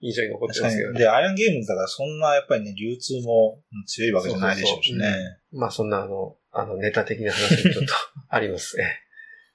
[0.00, 0.98] 印象に残ってますけどね。
[0.98, 5.04] で、アイアンゲームだからそんなやっぱりね、流通も強いわけじゃないでしょうしね。
[5.04, 7.94] そうそううん、まあそんなあの、あのネタ的な話もちょっと
[8.28, 8.76] あります。